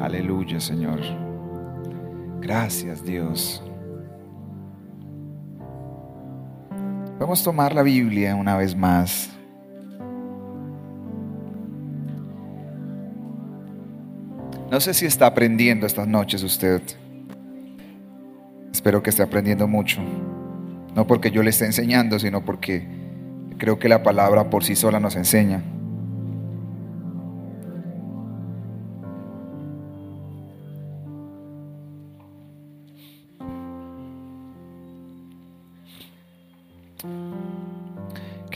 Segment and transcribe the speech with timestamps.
[0.00, 1.00] Aleluya, Señor.
[2.40, 3.62] Gracias, Dios.
[7.18, 9.30] Vamos a tomar la Biblia una vez más.
[14.70, 16.82] No sé si está aprendiendo estas noches usted.
[18.72, 20.00] Espero que esté aprendiendo mucho.
[20.94, 22.86] No porque yo le esté enseñando, sino porque
[23.58, 25.62] creo que la palabra por sí sola nos enseña.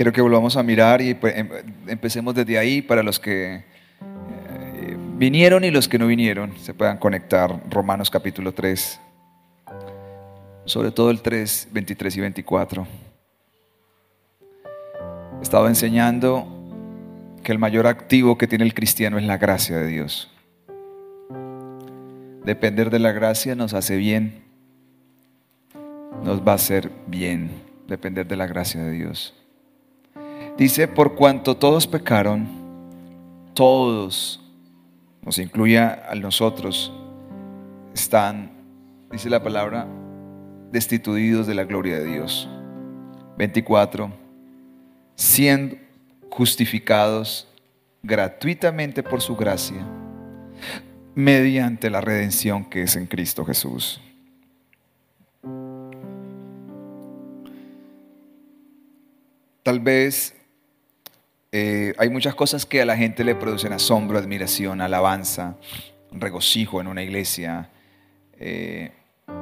[0.00, 1.50] Quiero que volvamos a mirar y pues, em,
[1.86, 3.56] empecemos desde ahí para los que
[4.00, 7.60] eh, vinieron y los que no vinieron se puedan conectar.
[7.68, 8.98] Romanos capítulo 3,
[10.64, 12.86] sobre todo el 3, 23 y 24.
[15.38, 16.48] He estado enseñando
[17.42, 20.32] que el mayor activo que tiene el cristiano es la gracia de Dios.
[22.46, 24.44] Depender de la gracia nos hace bien,
[26.24, 27.50] nos va a hacer bien,
[27.86, 29.34] depender de la gracia de Dios.
[30.60, 32.46] Dice, por cuanto todos pecaron,
[33.54, 34.44] todos,
[35.22, 36.92] nos incluye a nosotros,
[37.94, 38.50] están,
[39.10, 39.86] dice la palabra,
[40.70, 42.46] destituidos de la gloria de Dios.
[43.38, 44.12] 24.
[45.14, 45.76] Siendo
[46.28, 47.48] justificados
[48.02, 49.82] gratuitamente por su gracia,
[51.14, 53.98] mediante la redención que es en Cristo Jesús.
[59.62, 60.34] Tal vez
[61.52, 65.56] eh, hay muchas cosas que a la gente le producen asombro, admiración, alabanza,
[66.12, 67.70] regocijo en una iglesia.
[68.38, 68.92] Eh,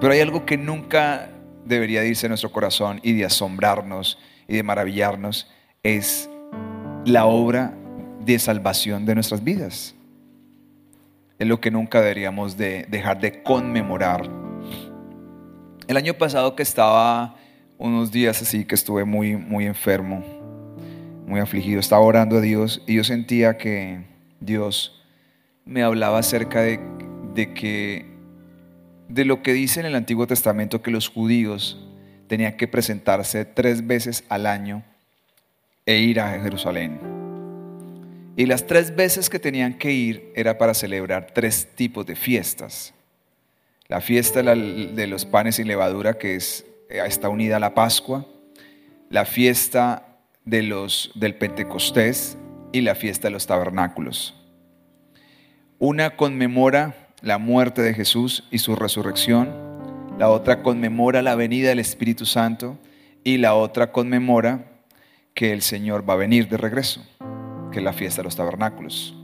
[0.01, 1.31] pero hay algo que nunca
[1.65, 5.51] debería irse nuestro corazón y de asombrarnos y de maravillarnos,
[5.83, 6.31] es
[7.05, 7.75] la obra
[8.25, 9.95] de salvación de nuestras vidas.
[11.39, 14.29] Es lo que nunca deberíamos de dejar de conmemorar.
[15.87, 17.37] El año pasado que estaba
[17.77, 20.25] unos días así, que estuve muy, muy enfermo,
[21.29, 24.01] muy afligido, estaba orando a Dios y yo sentía que
[24.41, 25.05] Dios
[25.67, 26.81] me hablaba acerca de,
[27.55, 28.07] que,
[29.09, 31.79] de lo que dice en el Antiguo Testamento, que los judíos
[32.29, 34.83] tenían que presentarse tres veces al año
[35.85, 36.99] e ir a Jerusalén.
[38.37, 42.95] Y las tres veces que tenían que ir era para celebrar tres tipos de fiestas.
[43.89, 46.41] La fiesta de los panes sin levadura, que eh,
[46.89, 48.27] está unida a la Pascua.
[49.11, 50.08] La fiesta
[50.49, 52.39] de los, del Pentecostés
[52.73, 54.35] y la fiesta de los tabernáculos.
[55.79, 59.51] Una conmemora la muerte de Jesús y su resurrección,
[60.19, 62.79] la otra conmemora la venida del Espíritu Santo
[63.25, 64.65] y la otra conmemora
[65.35, 67.05] que el Señor va a venir de regreso,
[67.71, 69.15] que es la fiesta de los tabernáculos.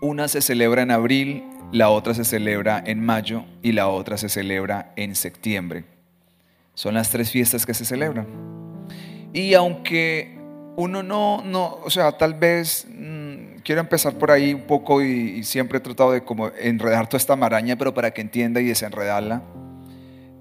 [0.00, 4.28] Una se celebra en abril, la otra se celebra en mayo y la otra se
[4.28, 5.84] celebra en septiembre.
[6.74, 8.55] Son las tres fiestas que se celebran.
[9.36, 10.34] Y aunque
[10.76, 15.44] uno no, no, o sea, tal vez mm, quiero empezar por ahí un poco y,
[15.44, 19.42] siempre he tratado de como enredar toda esta maraña, pero para que entienda y desenredarla,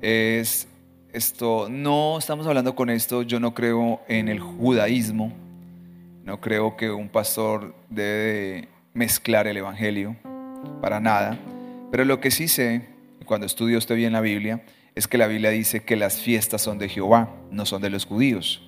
[0.02, 0.70] es
[1.12, 5.34] esto, no estamos hablando con esto, yo no creo en el judaísmo,
[6.24, 10.16] no creo que un pastor debe mezclar el evangelio,
[10.80, 11.38] para nada,
[11.92, 12.84] pero lo que sí sé,
[13.26, 14.64] cuando estudio usted bien la Biblia,
[14.96, 18.06] es que la Biblia dice que las fiestas son de Jehová, no son de los
[18.06, 18.65] judíos.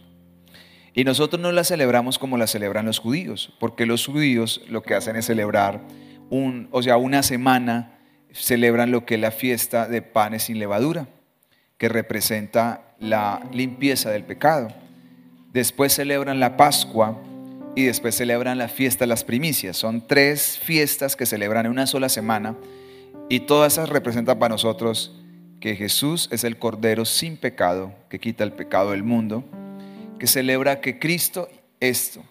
[0.97, 4.95] Y nosotros no la celebramos como la celebran los judíos, porque los judíos lo que
[4.95, 5.79] hacen es celebrar
[6.31, 7.99] un, o sea, una semana
[8.31, 11.07] celebran lo que es la fiesta de panes sin levadura,
[11.77, 14.69] que representa la limpieza del pecado.
[15.53, 17.21] Después celebran la Pascua
[17.75, 19.77] y después celebran la fiesta de las primicias.
[19.77, 22.55] Son tres fiestas que celebran en una sola semana
[23.29, 25.15] y todas esas representan para nosotros
[25.59, 29.43] que Jesús es el Cordero sin pecado que quita el pecado del mundo
[30.19, 32.23] que celebra que Cristo, esto,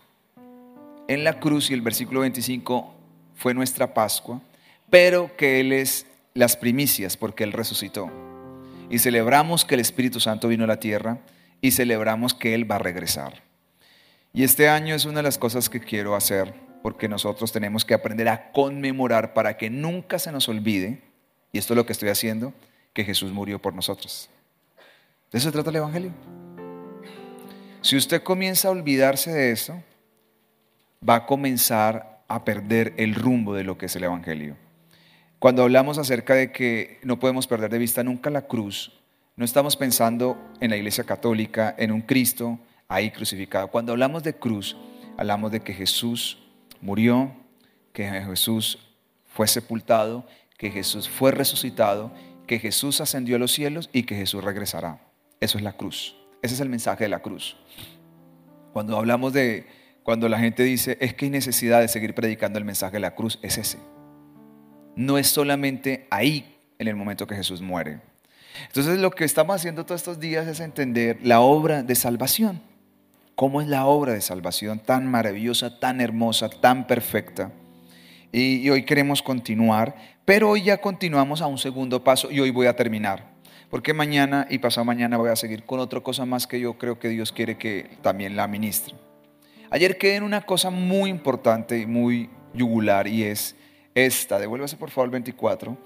[1.09, 2.94] en la cruz y el versículo 25
[3.34, 4.41] fue nuestra Pascua,
[4.91, 8.10] pero que Él es las primicias porque Él resucitó.
[8.91, 11.18] Y celebramos que el Espíritu Santo vino a la tierra
[11.60, 13.42] y celebramos que Él va a regresar.
[14.33, 17.94] Y este año es una de las cosas que quiero hacer porque nosotros tenemos que
[17.94, 21.03] aprender a conmemorar para que nunca se nos olvide,
[21.53, 22.53] y esto es lo que estoy haciendo,
[22.92, 24.30] que Jesús murió por nosotros.
[25.33, 26.12] ¿De eso se trata el Evangelio?
[27.82, 29.82] Si usted comienza a olvidarse de eso,
[31.08, 34.56] va a comenzar a perder el rumbo de lo que es el Evangelio.
[35.38, 38.92] Cuando hablamos acerca de que no podemos perder de vista nunca la cruz,
[39.36, 42.58] no estamos pensando en la Iglesia Católica, en un Cristo
[42.88, 43.68] ahí crucificado.
[43.68, 44.76] Cuando hablamos de cruz,
[45.16, 46.38] hablamos de que Jesús
[46.80, 47.32] murió,
[47.92, 48.78] que Jesús
[49.26, 50.26] fue sepultado,
[50.56, 52.12] que Jesús fue resucitado,
[52.46, 55.00] que Jesús ascendió a los cielos y que Jesús regresará.
[55.40, 56.16] Eso es la cruz.
[56.47, 57.57] Ese es el mensaje de la cruz.
[58.72, 59.66] Cuando hablamos de,
[60.04, 63.16] cuando la gente dice, es que hay necesidad de seguir predicando el mensaje de la
[63.16, 63.78] cruz, es ese.
[64.95, 67.98] No es solamente ahí, en el momento que Jesús muere.
[68.69, 72.60] Entonces lo que estamos haciendo todos estos días es entender la obra de salvación.
[73.34, 77.51] ¿Cómo es la obra de salvación tan maravillosa, tan hermosa, tan perfecta?
[78.31, 82.69] Y, hoy queremos continuar, pero hoy ya continuamos a un segundo paso y hoy voy
[82.69, 83.35] a terminar.
[83.76, 86.98] Porque mañana y pasado mañana voy a seguir con otra cosa más que yo creo
[86.98, 88.94] que Dios quiere que también la ministre.
[89.68, 93.54] Ayer quedé en una cosa muy importante y muy yugular y es
[93.94, 94.38] esta.
[94.38, 95.76] Devuélvase por favor el 24.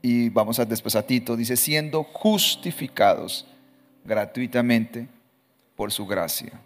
[0.00, 1.36] Y vamos a, después a Tito.
[1.36, 3.46] Dice, siendo justificados
[4.06, 5.06] gratuitamente
[5.76, 6.58] por su gracia.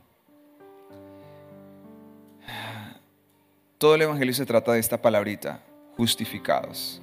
[3.78, 5.60] Todo el Evangelio se trata de esta palabrita,
[5.96, 7.02] justificados.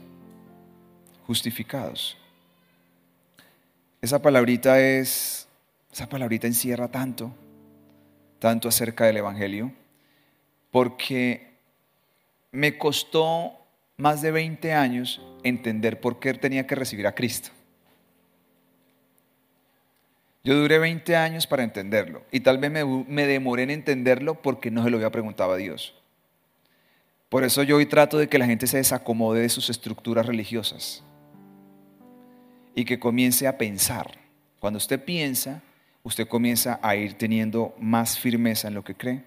[1.31, 2.17] Justificados.
[4.01, 5.47] Esa palabrita es,
[5.89, 7.33] esa palabrita encierra tanto,
[8.37, 9.71] tanto acerca del Evangelio,
[10.71, 11.53] porque
[12.51, 13.53] me costó
[13.95, 17.51] más de 20 años entender por qué tenía que recibir a Cristo.
[20.43, 24.69] Yo duré 20 años para entenderlo y tal vez me, me demoré en entenderlo porque
[24.69, 25.93] no se lo había preguntado a Dios.
[27.29, 31.05] Por eso yo hoy trato de que la gente se desacomode de sus estructuras religiosas
[32.75, 34.19] y que comience a pensar.
[34.59, 35.61] Cuando usted piensa,
[36.03, 39.23] usted comienza a ir teniendo más firmeza en lo que cree.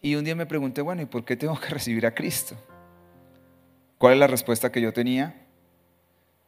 [0.00, 2.56] Y un día me pregunté, bueno, ¿y por qué tengo que recibir a Cristo?
[3.98, 5.46] ¿Cuál es la respuesta que yo tenía?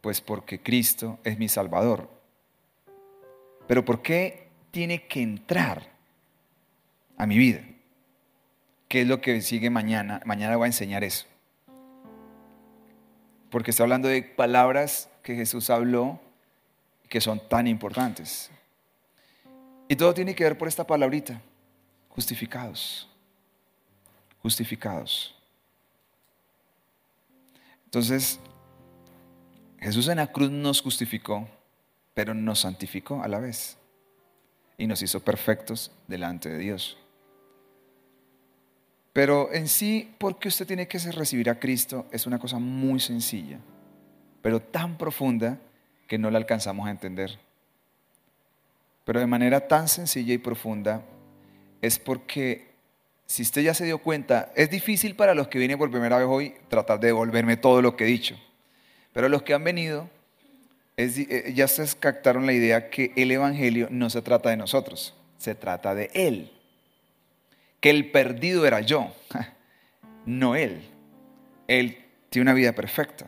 [0.01, 2.09] Pues porque Cristo es mi Salvador.
[3.67, 5.89] Pero ¿por qué tiene que entrar
[7.17, 7.61] a mi vida?
[8.87, 10.21] ¿Qué es lo que sigue mañana?
[10.25, 11.25] Mañana voy a enseñar eso.
[13.49, 16.19] Porque está hablando de palabras que Jesús habló
[17.09, 18.51] que son tan importantes.
[19.87, 21.41] Y todo tiene que ver por esta palabrita,
[22.09, 23.09] justificados.
[24.43, 25.33] Justificados.
[27.85, 28.39] Entonces,
[29.79, 31.49] Jesús en la cruz nos justificó,
[32.13, 33.77] pero nos santificó a la vez.
[34.77, 36.99] Y nos hizo perfectos delante de Dios.
[39.11, 42.05] Pero en sí, ¿por qué usted tiene que recibir a Cristo?
[42.11, 43.59] Es una cosa muy sencilla,
[44.45, 45.57] pero tan profunda
[46.05, 47.39] que no la alcanzamos a entender.
[49.03, 51.01] Pero de manera tan sencilla y profunda
[51.81, 52.67] es porque
[53.25, 56.27] si usted ya se dio cuenta, es difícil para los que vienen por primera vez
[56.29, 58.39] hoy tratar de devolverme todo lo que he dicho.
[59.13, 60.11] Pero los que han venido,
[60.95, 65.55] eh, ya se captaron la idea que el Evangelio no se trata de nosotros, se
[65.55, 66.51] trata de Él
[67.79, 69.11] que el perdido era yo,
[70.27, 70.81] no él.
[71.67, 71.97] Él
[72.29, 73.27] tiene una vida perfecta.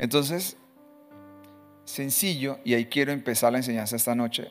[0.00, 0.56] Entonces,
[1.84, 4.50] sencillo, y ahí quiero empezar la enseñanza esta noche,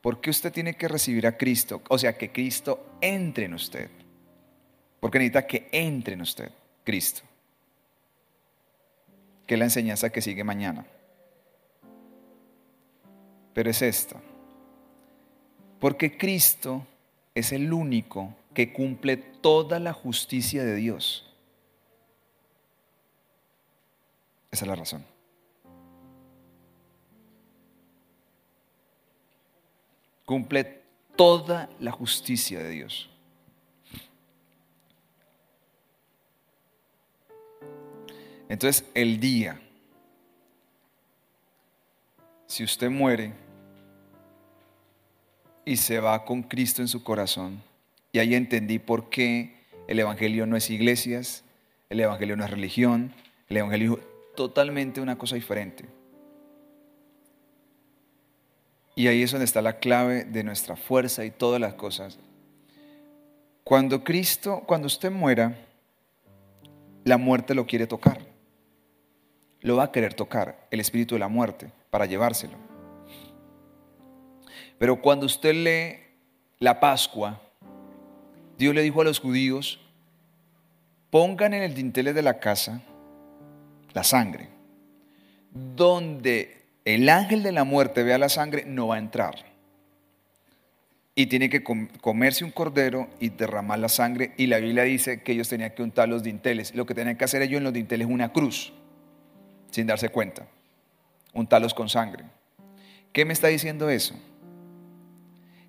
[0.00, 1.82] ¿por qué usted tiene que recibir a Cristo?
[1.90, 3.90] O sea, que Cristo entre en usted.
[4.98, 6.50] Porque necesita que entre en usted
[6.82, 7.20] Cristo.
[9.46, 10.86] Que es la enseñanza que sigue mañana.
[13.52, 14.18] Pero es esta.
[15.78, 16.86] Porque Cristo
[17.34, 21.35] es el único que cumple toda la justicia de Dios.
[24.56, 25.04] Esa es la razón.
[30.24, 30.80] Cumple
[31.14, 33.10] toda la justicia de Dios.
[38.48, 39.60] Entonces, el día,
[42.46, 43.34] si usted muere,
[45.66, 47.62] y se va con Cristo en su corazón.
[48.10, 51.44] Y ahí entendí por qué el Evangelio no es iglesias,
[51.90, 53.12] el Evangelio no es religión,
[53.50, 55.84] el Evangelio totalmente una cosa diferente.
[58.94, 62.18] Y ahí es donde está la clave de nuestra fuerza y todas las cosas.
[63.64, 65.58] Cuando Cristo, cuando usted muera,
[67.04, 68.20] la muerte lo quiere tocar.
[69.60, 72.56] Lo va a querer tocar, el espíritu de la muerte, para llevárselo.
[74.78, 75.98] Pero cuando usted lee
[76.58, 77.40] la Pascua,
[78.56, 79.80] Dios le dijo a los judíos,
[81.10, 82.82] pongan en el dintel de la casa
[83.96, 84.48] la sangre.
[85.50, 89.34] Donde el ángel de la muerte vea la sangre, no va a entrar.
[91.14, 94.34] Y tiene que comerse un cordero y derramar la sangre.
[94.36, 96.74] Y la Biblia dice que ellos tenían que untar los dinteles.
[96.74, 98.74] Lo que tenían que hacer ellos en los dinteles es una cruz,
[99.70, 100.46] sin darse cuenta.
[101.32, 102.24] Untarlos con sangre.
[103.12, 104.14] ¿Qué me está diciendo eso?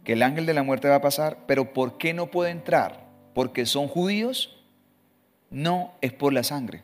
[0.03, 3.09] que el ángel de la muerte va a pasar, pero ¿por qué no puede entrar?
[3.33, 4.57] ¿Porque son judíos?
[5.49, 6.83] no es por la sangre.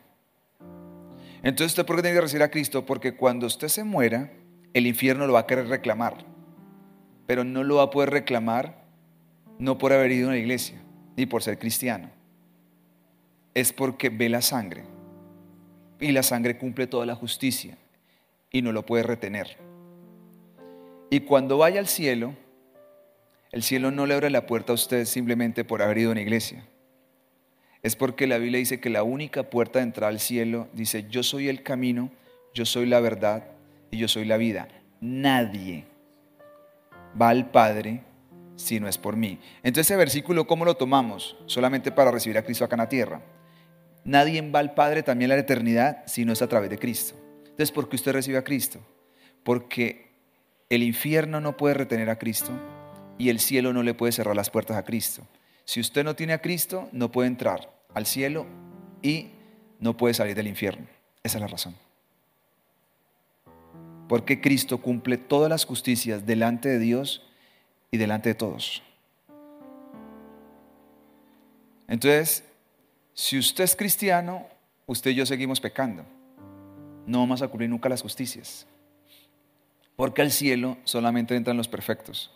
[1.44, 2.86] Entonces, ¿usted por qué tiene que recibir a Cristo?
[2.86, 4.32] Porque cuando usted se muera,
[4.72, 6.24] el infierno lo va a querer reclamar,
[7.26, 8.82] pero no lo va a poder reclamar
[9.58, 10.80] no por haber ido a la iglesia,
[11.16, 12.10] ni por ser cristiano.
[13.52, 14.84] Es porque ve la sangre.
[16.00, 17.76] Y la sangre cumple toda la justicia
[18.50, 19.58] y no lo puede retener.
[21.10, 22.34] Y cuando vaya al cielo,
[23.52, 26.22] el cielo no le abre la puerta a usted simplemente por haber ido a una
[26.22, 26.66] iglesia.
[27.84, 31.22] Es porque la Biblia dice que la única puerta de entrar al cielo dice, yo
[31.22, 32.10] soy el camino,
[32.54, 33.44] yo soy la verdad
[33.90, 34.68] y yo soy la vida.
[35.02, 35.84] Nadie
[37.20, 38.00] va al Padre
[38.56, 39.38] si no es por mí.
[39.62, 41.36] Entonces ese versículo, ¿cómo lo tomamos?
[41.44, 43.20] Solamente para recibir a Cristo acá en la tierra.
[44.02, 47.14] Nadie va al Padre también a la eternidad si no es a través de Cristo.
[47.44, 48.80] Entonces, ¿por qué usted recibe a Cristo?
[49.42, 50.10] Porque
[50.70, 52.50] el infierno no puede retener a Cristo,
[53.18, 55.26] y el cielo no le puede cerrar las puertas a Cristo.
[55.64, 58.46] Si usted no tiene a Cristo, no puede entrar al cielo
[59.02, 59.30] y
[59.80, 60.86] no puede salir del infierno.
[61.22, 61.74] Esa es la razón.
[64.08, 67.26] Porque Cristo cumple todas las justicias delante de Dios
[67.90, 68.82] y delante de todos.
[71.88, 72.44] Entonces,
[73.14, 74.46] si usted es cristiano,
[74.86, 76.04] usted y yo seguimos pecando.
[77.06, 78.66] No vamos a cubrir nunca las justicias.
[79.96, 82.30] Porque al cielo solamente entran los perfectos.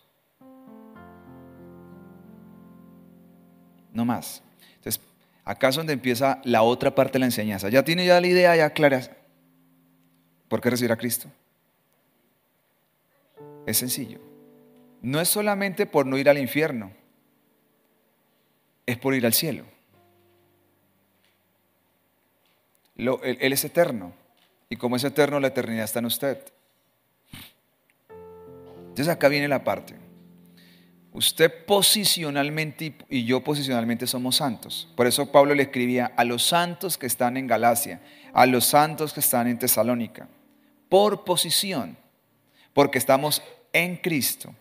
[3.92, 4.42] No más.
[4.76, 5.00] Entonces,
[5.45, 7.68] acá es donde empieza la otra parte de la enseñanza.
[7.68, 9.00] Ya tiene ya la idea ya clara.
[10.49, 11.28] ¿Por qué recibir a Cristo?
[13.66, 14.18] Es sencillo.
[15.02, 16.90] No es solamente por no ir al infierno,
[18.87, 19.64] es por ir al cielo.
[22.97, 24.12] él es eterno.
[24.71, 26.42] Y como es eterno, la eternidad está en usted.
[28.88, 29.95] Entonces acá viene la parte.
[31.19, 34.87] Usted posicionalmente y yo posicionalmente somos santos.
[34.95, 38.01] Por eso Pablo le escribía a los santos que están en Galacia,
[38.33, 40.29] a los santos que están en Tesalónica,
[40.89, 41.99] por posición,
[42.73, 44.55] porque estamos en Cristo.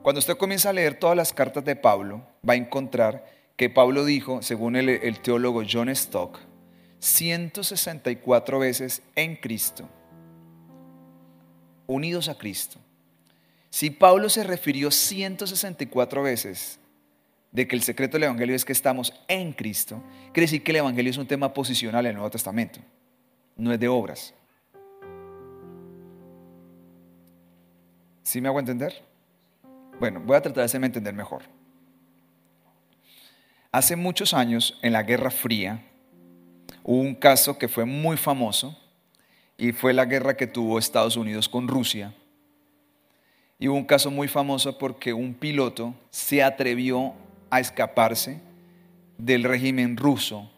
[0.00, 3.26] Cuando usted comienza a leer todas las cartas de Pablo, va a encontrar
[3.58, 6.38] que Pablo dijo, según el, el teólogo John Stock,
[7.00, 9.86] 164 veces en Cristo,
[11.86, 12.80] unidos a Cristo.
[13.70, 16.78] Si Pablo se refirió 164 veces
[17.52, 20.78] de que el secreto del Evangelio es que estamos en Cristo, quiere decir que el
[20.78, 22.80] Evangelio es un tema posicional en el Nuevo Testamento,
[23.56, 24.34] no es de obras.
[28.22, 29.02] ¿Sí me hago entender?
[29.98, 31.42] Bueno, voy a tratar de hacerme entender mejor.
[33.72, 35.84] Hace muchos años, en la Guerra Fría,
[36.82, 38.78] hubo un caso que fue muy famoso
[39.56, 42.14] y fue la guerra que tuvo Estados Unidos con Rusia
[43.58, 47.14] y hubo un caso muy famoso porque un piloto se atrevió
[47.50, 48.40] a escaparse
[49.16, 50.48] del régimen ruso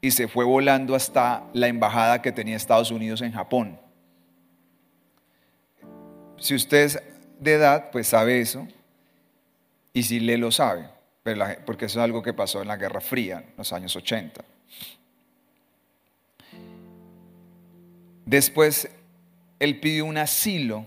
[0.00, 3.78] y se fue volando hasta la embajada que tenía Estados Unidos en Japón.
[6.38, 7.02] Si usted es
[7.40, 8.66] de edad, pues sabe eso,
[9.92, 10.88] y si le lo sabe,
[11.64, 14.44] porque eso es algo que pasó en la Guerra Fría, en los años 80.
[18.24, 18.88] Después,
[19.58, 20.86] él pidió un asilo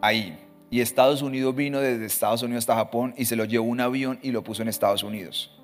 [0.00, 0.43] ahí
[0.74, 4.18] y Estados Unidos vino desde Estados Unidos hasta Japón y se lo llevó un avión
[4.22, 5.56] y lo puso en Estados Unidos.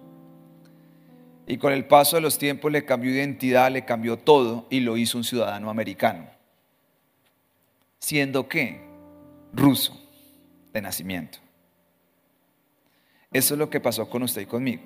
[1.49, 4.97] Y con el paso de los tiempos le cambió identidad, le cambió todo y lo
[4.97, 6.31] hizo un ciudadano americano.
[7.99, 8.83] Siendo que
[9.53, 10.01] ruso
[10.73, 11.39] de nacimiento.
[13.33, 14.85] Eso es lo que pasó con usted y conmigo.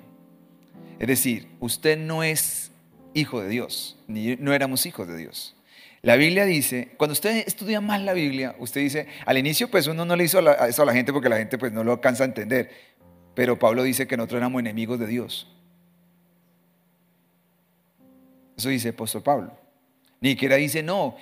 [0.97, 2.71] Es decir, usted no es
[3.13, 5.54] hijo de Dios, ni no éramos hijos de Dios.
[6.05, 10.05] La Biblia dice, cuando usted estudia más la Biblia, usted dice, al inicio pues uno
[10.05, 12.27] no le hizo eso a la gente porque la gente pues no lo alcanza a
[12.27, 12.69] entender,
[13.33, 15.51] pero Pablo dice que nosotros éramos enemigos de Dios.
[18.55, 19.57] Eso dice el apóstol Pablo.
[20.21, 21.15] Ni siquiera dice, no,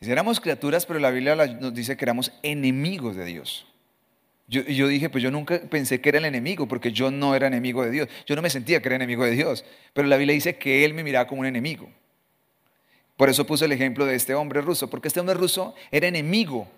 [0.00, 3.66] éramos criaturas, pero la Biblia nos dice que éramos enemigos de Dios.
[4.46, 7.48] Yo, yo dije, pues yo nunca pensé que era el enemigo, porque yo no era
[7.48, 8.08] enemigo de Dios.
[8.24, 9.64] Yo no me sentía que era enemigo de Dios,
[9.94, 11.90] pero la Biblia dice que Él me miraba como un enemigo.
[13.18, 16.68] Por eso puse el ejemplo de este hombre ruso, porque este hombre ruso era enemigo,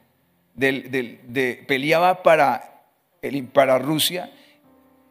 [0.54, 2.82] de, peleaba para,
[3.52, 4.32] para Rusia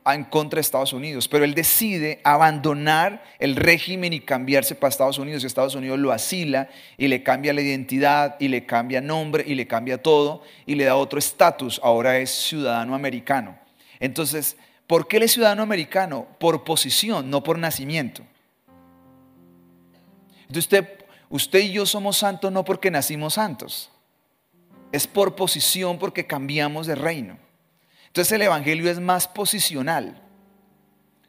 [0.07, 5.19] en contra de Estados Unidos, pero él decide abandonar el régimen y cambiarse para Estados
[5.19, 6.67] Unidos y Estados Unidos lo asila
[6.97, 10.85] y le cambia la identidad y le cambia nombre y le cambia todo y le
[10.85, 13.55] da otro estatus, ahora es ciudadano americano.
[13.99, 14.57] Entonces,
[14.87, 16.25] ¿por qué él es ciudadano americano?
[16.39, 18.23] Por posición, no por nacimiento.
[20.47, 20.98] Entonces usted
[21.29, 23.91] Usted y yo somos santos no porque nacimos santos,
[24.91, 27.37] es por posición porque cambiamos de reino.
[28.07, 30.19] Entonces el Evangelio es más posicional.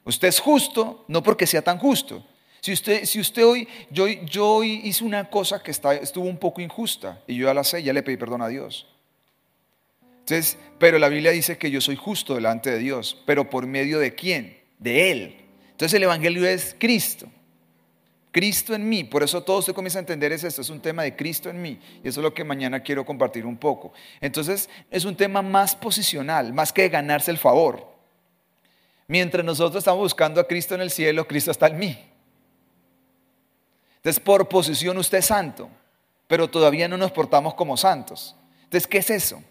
[0.04, 2.26] Usted es justo no porque sea tan justo,
[2.62, 6.38] Si usted, si usted hoy, yo, yo hoy hice una cosa que está, estuvo un
[6.38, 8.87] poco injusta y yo ya la sé, ya le pedí perdón a Dios.
[10.21, 13.99] Entonces, pero la Biblia dice que yo soy justo delante de Dios, pero por medio
[13.99, 14.59] de quién?
[14.78, 15.37] De Él.
[15.73, 17.26] Entonces el Evangelio es Cristo.
[18.33, 21.03] Cristo en mí, por eso todo usted comienza a entender es esto, es un tema
[21.03, 23.93] de Cristo en mí, y eso es lo que mañana quiero compartir un poco.
[24.21, 27.91] Entonces es un tema más posicional, más que ganarse el favor.
[29.09, 31.99] Mientras nosotros estamos buscando a Cristo en el cielo, Cristo está en mí.
[33.97, 35.69] Entonces por posición usted es santo,
[36.29, 38.37] pero todavía no nos portamos como santos.
[38.63, 39.43] Entonces, ¿qué es eso?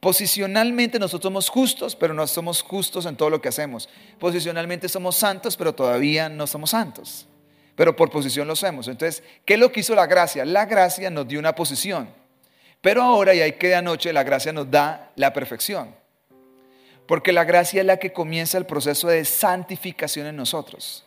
[0.00, 3.88] Posicionalmente nosotros somos justos, pero no somos justos en todo lo que hacemos.
[4.18, 7.28] Posicionalmente somos santos, pero todavía no somos santos.
[7.74, 8.88] Pero por posición lo somos.
[8.88, 10.44] Entonces, ¿qué es lo que hizo la gracia?
[10.44, 12.08] La gracia nos dio una posición.
[12.80, 15.94] Pero ahora, y ahí queda anoche, la gracia nos da la perfección.
[17.06, 21.04] Porque la gracia es la que comienza el proceso de santificación en nosotros.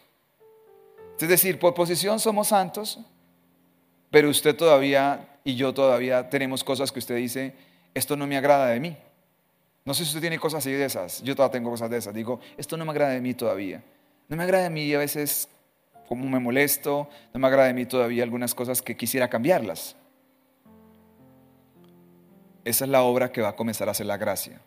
[1.19, 2.99] Es decir, por posición somos santos,
[4.11, 7.53] pero usted todavía y yo todavía tenemos cosas que usted dice,
[7.93, 8.97] esto no me agrada de mí.
[9.85, 12.13] No sé si usted tiene cosas así de esas, yo todavía tengo cosas de esas.
[12.13, 13.83] Digo, esto no me agrada de mí todavía.
[14.27, 15.47] No me agrada de mí a veces
[16.07, 19.95] como me molesto, no me agrada de mí todavía algunas cosas que quisiera cambiarlas.
[22.63, 24.59] Esa es la obra que va a comenzar a hacer la gracia.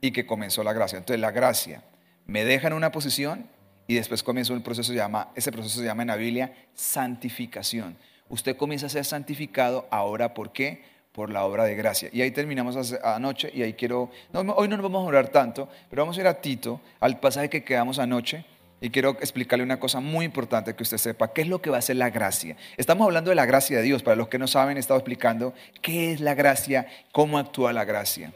[0.00, 0.98] Y que comenzó la gracia.
[0.98, 1.82] Entonces la gracia
[2.26, 3.48] me deja en una posición
[3.86, 7.96] y después comienza un proceso, llama, ese proceso se llama en la Biblia santificación.
[8.28, 10.94] Usted comienza a ser santificado ahora, ¿por qué?
[11.14, 12.10] por la obra de gracia.
[12.12, 16.02] Y ahí terminamos anoche y ahí quiero, hoy no nos vamos a orar tanto, pero
[16.02, 18.44] vamos a ir a Tito, al pasaje que quedamos anoche.
[18.84, 21.78] Y quiero explicarle una cosa muy importante que usted sepa, qué es lo que va
[21.78, 22.58] a ser la gracia.
[22.76, 25.54] Estamos hablando de la gracia de Dios, para los que no saben, he estado explicando
[25.80, 28.34] qué es la gracia, cómo actúa la gracia.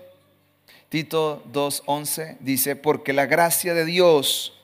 [0.88, 4.54] Tito 2.11 dice, porque la gracia de Dios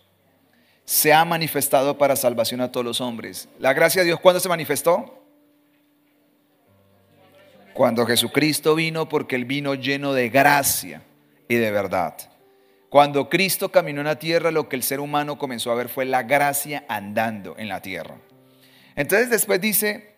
[0.86, 3.50] se ha manifestado para salvación a todos los hombres.
[3.58, 5.22] ¿La gracia de Dios cuándo se manifestó?
[7.74, 11.02] Cuando Jesucristo vino porque Él vino lleno de gracia
[11.46, 12.14] y de verdad.
[12.94, 16.04] Cuando Cristo caminó en la tierra, lo que el ser humano comenzó a ver fue
[16.04, 18.14] la gracia andando en la tierra.
[18.94, 20.14] Entonces después dice,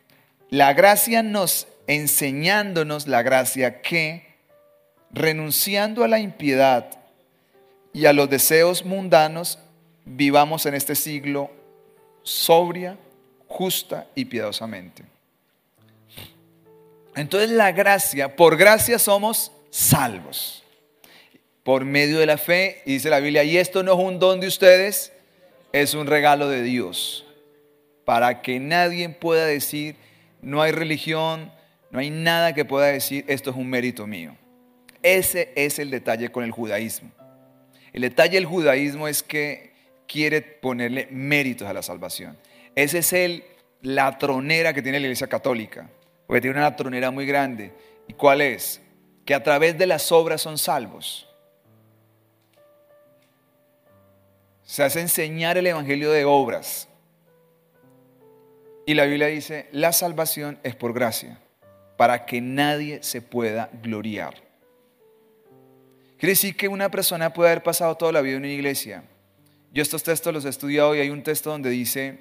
[0.51, 4.27] la gracia nos enseñándonos la gracia que,
[5.11, 6.99] renunciando a la impiedad
[7.95, 9.59] y a los deseos mundanos,
[10.05, 11.51] vivamos en este siglo
[12.25, 12.99] sobria,
[13.49, 15.03] justa y piadosamente.
[17.15, 20.63] Entonces la gracia, por gracia somos salvos.
[21.67, 24.47] Por medio de la fe, dice la Biblia, y esto no es un don de
[24.47, 25.13] ustedes,
[25.73, 27.27] es un regalo de Dios.
[28.05, 29.97] Para que nadie pueda decir,
[30.41, 31.53] no hay religión,
[31.91, 34.37] no hay nada que pueda decir, esto es un mérito mío.
[35.03, 37.11] Ese es el detalle con el judaísmo.
[37.93, 39.73] El detalle del judaísmo es que
[40.07, 42.39] quiere ponerle méritos a la salvación.
[42.75, 43.45] Ese es el,
[43.83, 45.91] la tronera que tiene la Iglesia Católica
[46.27, 47.73] porque tiene una tronera muy grande.
[48.09, 48.81] ¿Y cuál es?
[49.25, 51.29] Que a través de las obras son salvos.
[54.67, 56.89] Se hace enseñar el Evangelio de obras.
[58.85, 61.39] Y la Biblia dice, la salvación es por gracia,
[61.97, 64.35] para que nadie se pueda gloriar.
[66.19, 69.05] Quiere decir que una persona puede haber pasado toda la vida en una iglesia.
[69.73, 72.19] Yo estos textos los he estudiado y hay un texto donde dice,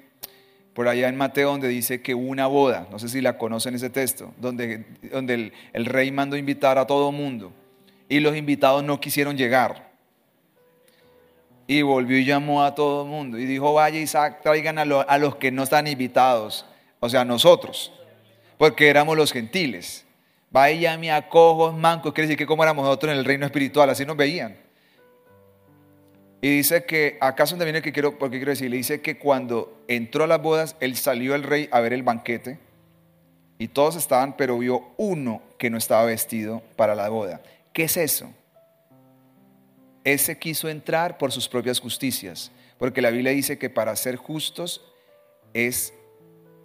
[0.72, 3.74] por allá en Mateo donde dice que hubo una boda, no sé si la conocen
[3.74, 7.52] ese texto, donde, donde el, el, rey mandó invitar a todo mundo
[8.08, 9.85] y los invitados no quisieron llegar.
[11.66, 15.18] Y volvió y llamó a todo el mundo y dijo, vaya Isaac, traigan a, a
[15.18, 16.64] los que no están invitados,
[17.00, 17.92] o sea, nosotros,
[18.56, 20.04] porque éramos los gentiles.
[20.50, 23.90] Vaya llame a cojos, mancos, quiere decir que como éramos nosotros en el reino espiritual,
[23.90, 24.56] así nos veían.
[26.40, 28.70] Y dice que, ¿acaso donde viene que quiero, porque quiero decir?
[28.70, 32.02] Le dice que cuando entró a las bodas, él salió el rey a ver el
[32.02, 32.58] banquete
[33.58, 37.42] y todos estaban, pero vio uno que no estaba vestido para la boda.
[37.72, 38.32] ¿Qué es eso?
[40.06, 44.84] Ese quiso entrar por sus propias justicias, porque la Biblia dice que para ser justos
[45.52, 45.92] es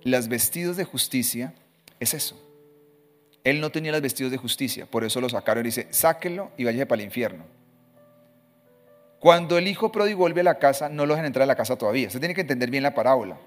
[0.04, 1.56] las vestidos de justicia,
[2.00, 2.40] es eso.
[3.44, 6.66] Él no tenía las vestidos de justicia, por eso lo sacaron y dice, sáquenlo y
[6.66, 7.44] váyase para el infierno.
[9.18, 11.76] Cuando el hijo pródigo vuelve a la casa, no lo dejan entrar a la casa
[11.76, 12.10] todavía.
[12.10, 13.38] Usted tiene que entender bien la parábola.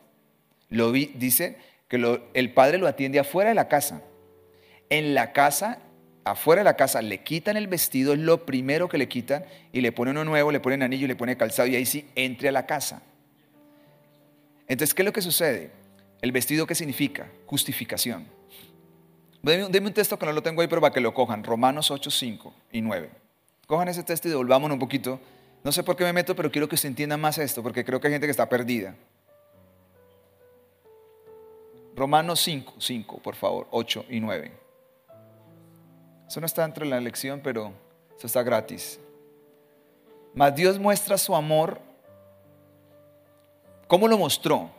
[0.71, 4.03] Lo dice que el padre lo atiende afuera de la casa.
[4.91, 5.79] En la casa,
[6.25, 9.81] afuera de la casa, le quitan el vestido, es lo primero que le quitan, y
[9.81, 12.53] le ponen uno nuevo, le ponen anillo, le ponen calzado, y ahí sí entre a
[12.53, 13.03] la casa.
[14.67, 15.71] Entonces, ¿qué es lo que sucede?
[16.23, 17.29] El vestido, ¿qué significa?
[17.47, 18.27] Justificación.
[19.43, 21.45] Deme un texto que no lo tengo ahí, pero para que lo cojan.
[21.45, 23.11] Romanos 8, 5 y 9.
[23.67, 25.21] Cojan ese texto y devolvámonos un poquito
[25.65, 27.99] no sé por qué me meto, pero quiero que se entienda más esto, porque creo
[27.99, 28.95] que hay gente que está perdida.
[31.97, 34.53] Romanos 5, 5, por favor, 8 y 9.
[36.29, 37.73] Eso no está dentro de la lección, pero
[38.17, 38.99] eso está gratis.
[40.35, 41.81] Mas Dios muestra su amor.
[43.87, 44.71] ¿Cómo lo mostró?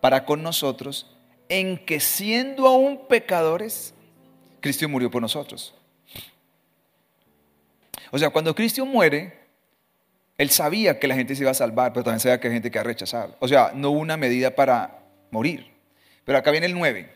[0.00, 1.14] Para con nosotros,
[1.48, 3.94] en que siendo aún pecadores,
[4.60, 5.74] Cristo murió por nosotros.
[8.10, 9.38] O sea, cuando Cristo muere,
[10.38, 12.70] Él sabía que la gente se iba a salvar, pero también sabía que la gente
[12.70, 13.36] que a rechazar.
[13.38, 14.98] O sea, no hubo una medida para
[15.30, 15.70] morir.
[16.24, 17.10] Pero acá viene el 9,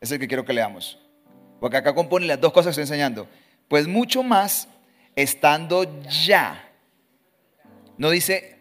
[0.00, 0.98] es el que quiero que leamos.
[1.64, 3.26] Porque acá compone las dos cosas que estoy enseñando.
[3.68, 4.68] Pues mucho más
[5.16, 6.70] estando ya.
[7.96, 8.58] No dice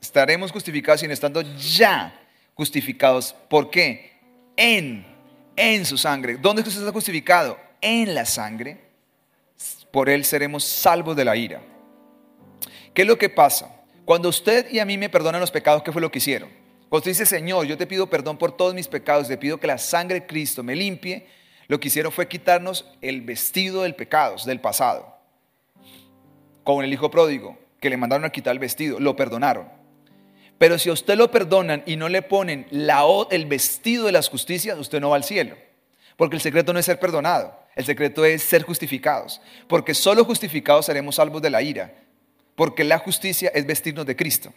[0.00, 2.12] estaremos justificados, sino estando ya
[2.54, 3.36] justificados.
[3.48, 4.18] ¿Por qué?
[4.56, 5.06] En,
[5.54, 6.36] en su sangre.
[6.38, 7.56] ¿Dónde es usted está justificado?
[7.80, 8.80] En la sangre.
[9.92, 11.62] Por él seremos salvos de la ira.
[12.94, 13.72] ¿Qué es lo que pasa?
[14.04, 16.48] Cuando usted y a mí me perdonan los pecados, ¿qué fue lo que hicieron?
[16.88, 19.68] Cuando usted dice, Señor, yo te pido perdón por todos mis pecados, te pido que
[19.68, 24.36] la sangre de Cristo me limpie, lo que hicieron fue quitarnos el vestido del pecado,
[24.46, 25.16] del pasado.
[26.64, 29.68] Como el hijo pródigo, que le mandaron a quitar el vestido, lo perdonaron.
[30.56, 34.28] Pero si a usted lo perdonan y no le ponen la, el vestido de las
[34.28, 35.56] justicias, usted no va al cielo.
[36.16, 39.40] Porque el secreto no es ser perdonado, el secreto es ser justificados.
[39.68, 41.94] Porque solo justificados seremos salvos de la ira.
[42.56, 44.52] Porque la justicia es vestirnos de Cristo.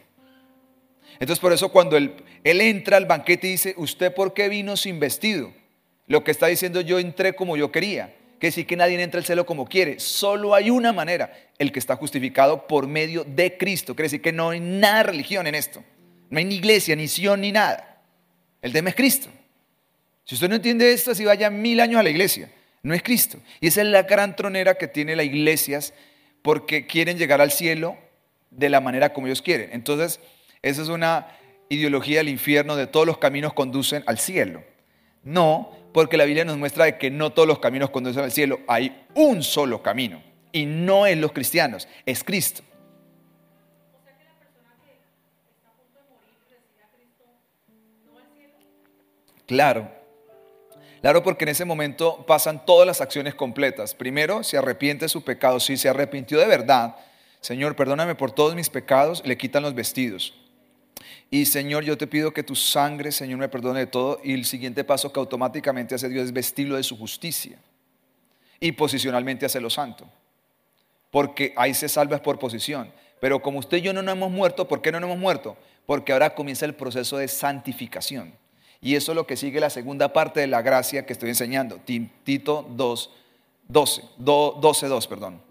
[1.19, 4.75] Entonces por eso cuando él, él entra al banquete y dice, ¿usted por qué vino
[4.75, 5.53] sin vestido?
[6.07, 8.15] Lo que está diciendo yo entré como yo quería.
[8.39, 9.99] Que decir que nadie entra al cielo como quiere.
[9.99, 13.95] Solo hay una manera, el que está justificado por medio de Cristo.
[13.95, 15.83] Quiere decir que no hay nada de religión en esto.
[16.31, 18.01] No hay ni iglesia, ni sion, ni nada.
[18.61, 19.29] El tema es Cristo.
[20.25, 22.49] Si usted no entiende esto, así vaya mil años a la iglesia.
[22.83, 23.37] No es Cristo.
[23.59, 25.93] Y esa es la gran tronera que tiene las iglesias
[26.41, 27.97] porque quieren llegar al cielo
[28.49, 29.69] de la manera como ellos quieren.
[29.73, 30.19] Entonces,
[30.61, 31.27] esa es una
[31.69, 34.63] ideología del infierno de todos los caminos conducen al cielo.
[35.23, 39.05] No, porque la Biblia nos muestra que no todos los caminos conducen al cielo, hay
[39.13, 42.63] un solo camino y no es los cristianos, es Cristo.
[49.45, 49.91] Claro,
[51.01, 53.93] claro porque en ese momento pasan todas las acciones completas.
[53.93, 56.95] Primero, se arrepiente de su pecado, si se arrepintió de verdad,
[57.41, 60.40] Señor, perdóname por todos mis pecados, le quitan los vestidos.
[61.33, 64.19] Y Señor, yo te pido que tu sangre, Señor, me perdone de todo.
[64.21, 67.57] Y el siguiente paso que automáticamente hace Dios es vestirlo de su justicia.
[68.59, 70.07] Y posicionalmente hace lo santo.
[71.09, 72.91] Porque ahí se salva por posición.
[73.21, 75.55] Pero como usted y yo no nos hemos muerto, ¿por qué no nos hemos muerto?
[75.85, 78.33] Porque ahora comienza el proceso de santificación.
[78.81, 81.79] Y eso es lo que sigue la segunda parte de la gracia que estoy enseñando.
[82.23, 83.09] Tito 2,
[83.69, 85.50] 12, 12, 2, perdón.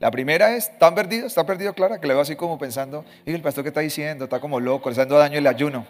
[0.00, 1.26] La primera es, ¿están perdidos?
[1.26, 2.00] ¿Está perdido, Clara?
[2.00, 4.88] Que le veo así como pensando, y el pastor que está diciendo, está como loco,
[4.88, 5.86] le está dando daño el ayuno.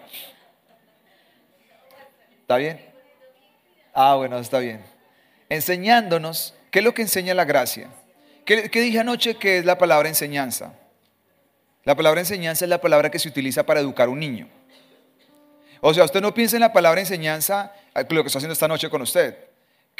[2.40, 2.84] ¿Está bien?
[3.94, 4.82] Ah, bueno, está bien.
[5.48, 7.88] Enseñándonos, ¿qué es lo que enseña la gracia?
[8.44, 10.74] ¿Qué, ¿Qué, dije anoche que es la palabra enseñanza?
[11.84, 14.48] La palabra enseñanza es la palabra que se utiliza para educar a un niño.
[15.80, 18.90] O sea, usted no piensa en la palabra enseñanza, lo que estoy haciendo esta noche
[18.90, 19.49] con usted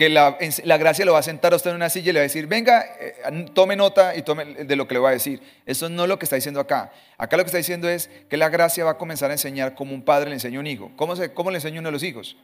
[0.00, 2.22] que la, gracia lo va a sentar a usted en una silla y le va
[2.22, 5.42] a decir, venga, eh, tome nota y tome de lo que le va a decir.
[5.66, 6.90] Eso no es lo que está diciendo acá.
[7.18, 9.92] Acá lo que está diciendo es que la gracia va a comenzar a enseñar como
[9.92, 10.90] un padre le enseña a un hijo.
[10.96, 12.38] ¿Cómo, se, cómo le enseña uno a los hijos?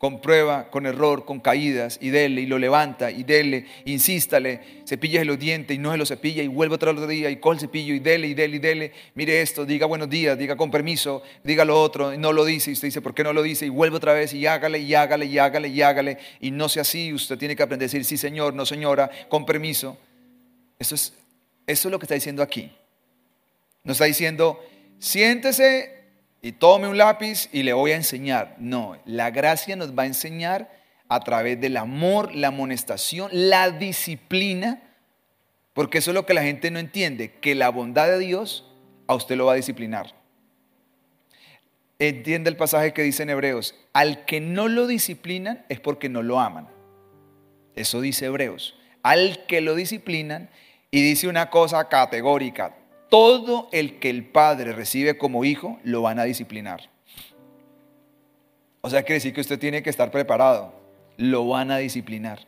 [0.00, 5.22] Con prueba, con error, con caídas, y dele, y lo levanta, y dele, insístale, cepilla
[5.26, 7.92] los dientes y no se lo cepilla, y vuelve otro día, y coge el cepillo,
[7.92, 11.66] y dele, y dele, y dele, mire esto, diga buenos días, diga con permiso, diga
[11.66, 13.66] lo otro, y no lo dice, y usted dice, ¿por qué no lo dice?
[13.66, 16.80] Y vuelve otra vez, y hágale, y hágale, y hágale, y hágale, y no sea
[16.80, 19.98] así, usted tiene que aprender a decir, sí señor, no señora, con permiso.
[20.78, 21.12] Eso es,
[21.66, 22.72] eso es lo que está diciendo aquí.
[23.84, 24.64] No está diciendo,
[24.98, 25.99] siéntese
[26.42, 28.56] y tome un lápiz y le voy a enseñar.
[28.58, 30.70] No, la gracia nos va a enseñar
[31.08, 34.82] a través del amor, la amonestación, la disciplina,
[35.72, 38.66] porque eso es lo que la gente no entiende, que la bondad de Dios
[39.06, 40.14] a usted lo va a disciplinar.
[41.98, 46.22] Entiende el pasaje que dice en Hebreos, al que no lo disciplinan es porque no
[46.22, 46.68] lo aman.
[47.74, 48.76] Eso dice Hebreos.
[49.02, 50.48] Al que lo disciplinan
[50.90, 52.74] y dice una cosa categórica,
[53.10, 56.88] todo el que el padre recibe como hijo lo van a disciplinar.
[58.80, 60.72] O sea, quiere decir que usted tiene que estar preparado.
[61.18, 62.46] Lo van a disciplinar.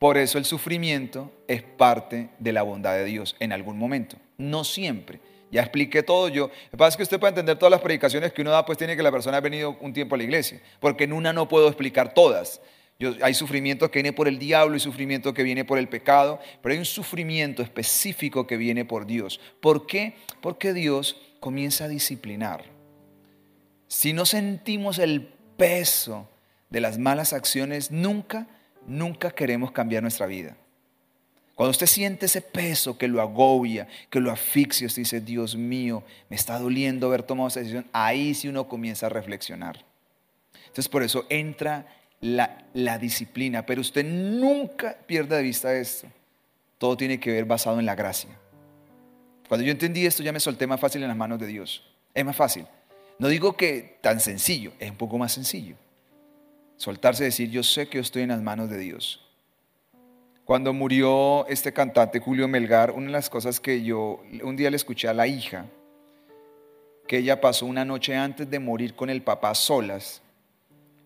[0.00, 4.16] Por eso el sufrimiento es parte de la bondad de Dios en algún momento.
[4.38, 5.20] No siempre.
[5.52, 6.46] Ya expliqué todo yo.
[6.46, 8.78] Lo que pasa es que usted para entender todas las predicaciones que uno da, pues
[8.78, 10.60] tiene que la persona ha venido un tiempo a la iglesia.
[10.80, 12.62] Porque en una no puedo explicar todas
[13.22, 16.74] hay sufrimiento que viene por el diablo, y sufrimiento que viene por el pecado, pero
[16.74, 19.40] hay un sufrimiento específico que viene por Dios.
[19.60, 20.16] ¿Por qué?
[20.40, 22.64] Porque Dios comienza a disciplinar.
[23.88, 25.22] si no sentimos el
[25.56, 26.28] peso
[26.68, 28.46] de las malas acciones, nunca,
[28.86, 30.56] nunca queremos cambiar nuestra vida.
[31.56, 36.04] Cuando usted siente ese peso que lo agobia, que lo asfixia, usted dice, Dios mío,
[36.28, 39.84] me está doliendo haber tomado esa decisión, ahí sí uno comienza a reflexionar.
[40.54, 41.86] Entonces por eso entra
[42.20, 46.06] la, disciplina, pero usted nunca pierda de vista esto.
[46.78, 48.30] Todo tiene que ver basado en la gracia.
[49.48, 51.82] Cuando yo entendí esto ya me solté más fácil en las manos de Dios.
[52.14, 52.66] Es más fácil.
[53.18, 55.76] No digo que tan sencillo, es un poco más sencillo.
[56.76, 59.26] Soltarse y decir, yo sé que yo estoy en las manos de Dios.
[60.44, 64.76] Cuando murió este cantante Julio Melgar, una de las cosas que yo un día le
[64.76, 65.66] escuché a la hija,
[67.06, 70.22] que ella pasó una noche antes de morir con el papá solas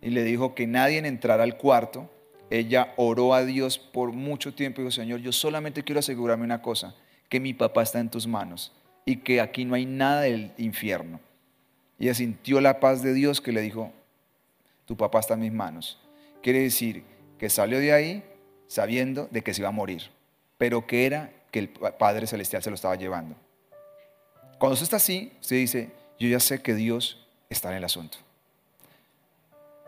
[0.04, 2.10] y le dijo que nadie entrara al cuarto.
[2.50, 6.60] Ella oró a Dios por mucho tiempo y dijo, Señor, yo solamente quiero asegurarme una
[6.60, 6.94] cosa,
[7.30, 8.70] que mi papá está en tus manos
[9.06, 11.20] y que aquí no hay nada del infierno.
[11.98, 13.92] Y ella sintió la paz de Dios que le dijo,
[14.84, 15.98] tu papá está en mis manos.
[16.42, 17.02] Quiere decir
[17.38, 18.22] que salió de ahí
[18.66, 20.02] sabiendo de que se iba a morir,
[20.58, 23.36] pero que era que el Padre Celestial se lo estaba llevando.
[24.58, 28.18] Cuando usted está así, usted dice, yo ya sé que Dios está en el asunto.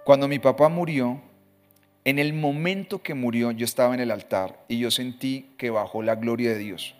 [0.06, 1.20] Cuando mi papá murió,
[2.04, 6.00] en el momento que murió, yo estaba en el altar y yo sentí que bajó
[6.00, 6.94] la gloria de Dios.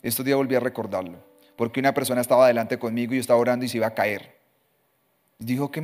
[0.00, 1.18] Estos días volví a recordarlo,
[1.56, 4.38] porque una persona estaba delante conmigo y yo estaba orando y se iba a caer.
[5.40, 5.82] Dijo, ¿qué,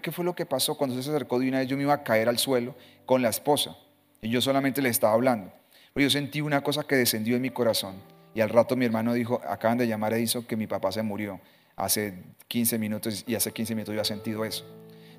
[0.00, 0.78] qué, fue lo que pasó?
[0.78, 3.28] Cuando se acercó de una vez yo me iba a caer al suelo con la
[3.28, 3.76] esposa
[4.22, 5.52] y yo solamente le estaba hablando.
[5.92, 7.96] Pero yo sentí una cosa que descendió en mi corazón
[8.34, 11.02] y al rato mi hermano dijo, acaban de llamar a Edison que mi papá se
[11.02, 11.38] murió
[11.76, 12.14] hace
[12.48, 14.64] 15 minutos y hace 15 minutos yo he sentido eso.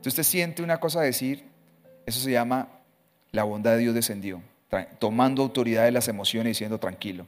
[0.08, 1.43] Entonces usted siente una cosa decir,
[2.06, 2.70] eso se llama
[3.34, 4.41] la bondad de Dios descendió,
[5.00, 7.26] tomando autoridad de las emociones y diciendo tranquilo,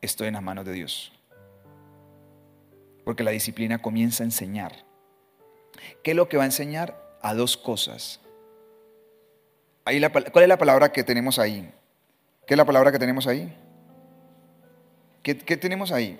[0.00, 1.12] estoy en las manos de Dios.
[3.04, 4.72] Porque la disciplina comienza a enseñar.
[6.02, 7.00] ¿Qué es lo que va a enseñar?
[7.22, 8.18] A dos cosas.
[9.84, 11.72] Ahí la, ¿Cuál es la palabra que tenemos ahí?
[12.44, 13.56] ¿Qué es la palabra que tenemos ahí?
[15.22, 16.18] ¿Qué, qué tenemos ahí?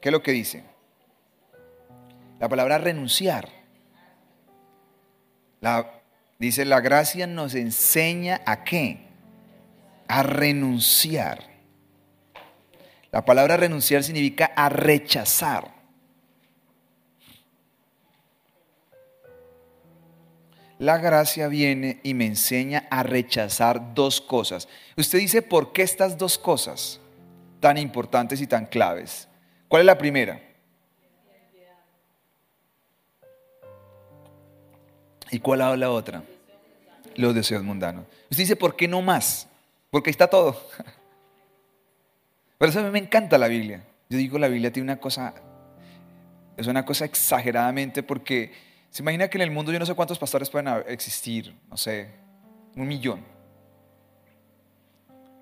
[0.00, 0.64] ¿Qué es lo que dice?
[2.40, 3.48] La palabra renunciar.
[5.60, 6.02] La,
[6.38, 9.08] dice, la gracia nos enseña a qué?
[10.06, 11.42] A renunciar.
[13.10, 15.76] La palabra renunciar significa a rechazar.
[20.78, 24.68] La gracia viene y me enseña a rechazar dos cosas.
[24.96, 27.00] Usted dice, ¿por qué estas dos cosas
[27.58, 29.26] tan importantes y tan claves?
[29.66, 30.47] ¿Cuál es la primera?
[35.30, 36.22] ¿Y cuál es la otra?
[37.16, 38.04] Los deseos mundanos.
[38.30, 39.48] Usted dice, ¿por qué no más?
[39.90, 40.60] Porque está todo.
[42.58, 43.84] Por eso a mí me encanta la Biblia.
[44.08, 45.32] Yo digo, la Biblia tiene una cosa,
[46.56, 48.52] es una cosa exageradamente porque
[48.90, 52.10] se imagina que en el mundo yo no sé cuántos pastores pueden existir, no sé,
[52.74, 53.24] un millón.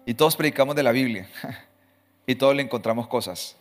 [0.04, 1.28] Y todos predicamos de la Biblia.
[2.26, 3.56] y todos le encontramos cosas.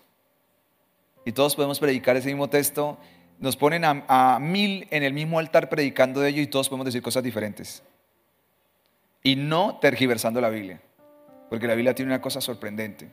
[1.26, 2.98] Y todos podemos predicar ese mismo texto.
[3.40, 7.02] Nos ponen a, mil en el mismo altar predicando de ello y todos podemos decir
[7.02, 7.84] cosas diferentes.
[9.24, 10.82] Y no tergiversando la Biblia.
[11.50, 13.10] Porque la Biblia tiene una cosa sorprendente.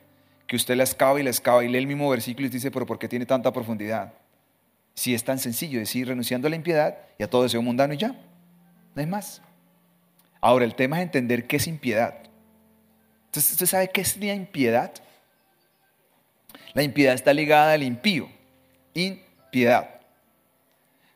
[0.47, 2.85] Que usted la excava y la excava y lee el mismo versículo y dice, pero
[2.85, 4.13] ¿por qué tiene tanta profundidad?
[4.93, 7.97] Si es tan sencillo decir renunciando a la impiedad y a todo deseo mundano y
[7.97, 8.15] ya.
[8.95, 9.41] No es más.
[10.39, 12.15] Ahora, el tema es entender qué es impiedad.
[13.25, 14.93] Entonces, ¿usted sabe qué es la impiedad?
[16.73, 18.29] La impiedad está ligada al impío.
[18.93, 20.01] Impiedad.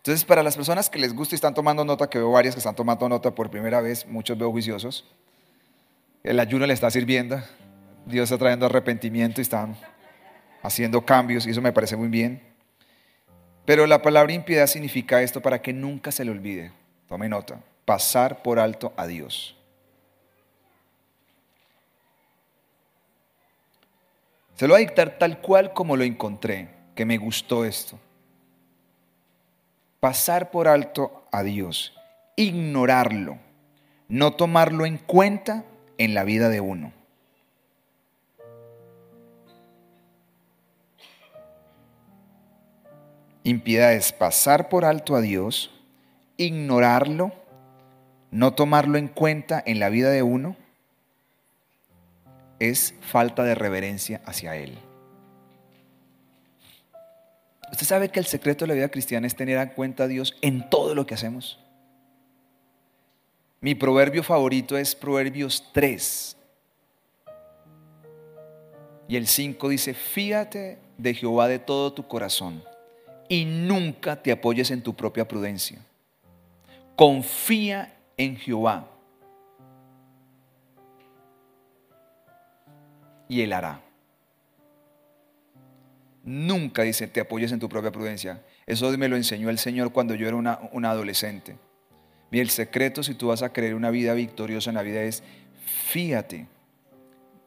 [0.08, 2.60] Entonces, para las personas que les gusta y están tomando nota, que veo varias que
[2.60, 5.04] están tomando nota por primera vez, muchos veo juiciosos,
[6.24, 7.44] el ayuno le está sirviendo,
[8.06, 9.76] Dios está trayendo arrepentimiento y están
[10.64, 12.42] haciendo cambios y eso me parece muy bien.
[13.66, 16.72] Pero la palabra impiedad significa esto para que nunca se le olvide.
[17.10, 17.60] Tome nota.
[17.84, 19.58] Pasar por alto a Dios.
[24.56, 28.00] Se lo voy a dictar tal cual como lo encontré, que me gustó esto.
[30.00, 31.94] Pasar por alto a Dios,
[32.36, 33.40] ignorarlo,
[34.08, 35.66] no tomarlo en cuenta
[35.98, 36.94] en la vida de uno.
[43.44, 45.72] Impiedad es pasar por alto a Dios,
[46.36, 47.32] ignorarlo,
[48.30, 50.58] no tomarlo en cuenta en la vida de uno,
[52.60, 54.78] es falta de reverencia hacia Él.
[57.72, 60.36] ¿Usted sabe que el secreto de la vida cristiana es tener en cuenta a Dios
[60.42, 61.60] en todo lo que hacemos?
[63.60, 66.38] Mi proverbio favorito es Proverbios 3.
[69.10, 72.64] Y el 5 dice, fíjate de Jehová de todo tu corazón
[73.30, 75.80] y nunca te apoyes en tu propia prudencia.
[76.96, 78.88] Confía en Jehová
[83.28, 83.87] y Él hará.
[86.28, 88.44] Nunca, dice, te apoyes en tu propia prudencia.
[88.66, 91.56] Eso me lo enseñó el Señor cuando yo era una, adolescente.
[92.30, 95.24] Y el secreto si tú vas a creer una vida victoriosa en la vida es
[95.86, 96.48] fíjate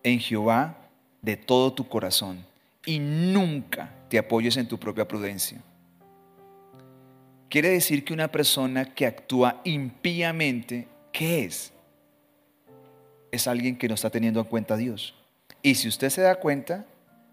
[0.02, 0.78] en Jehová
[1.20, 2.42] de todo tu corazón
[2.86, 5.60] y nunca te apoyes en tu propia prudencia.
[7.50, 11.70] Quiere decir que una persona que actúa impíamente, ¿qué es?
[13.30, 15.14] Es alguien que no está teniendo en cuenta a Dios.
[15.62, 16.86] Y si usted se da cuenta,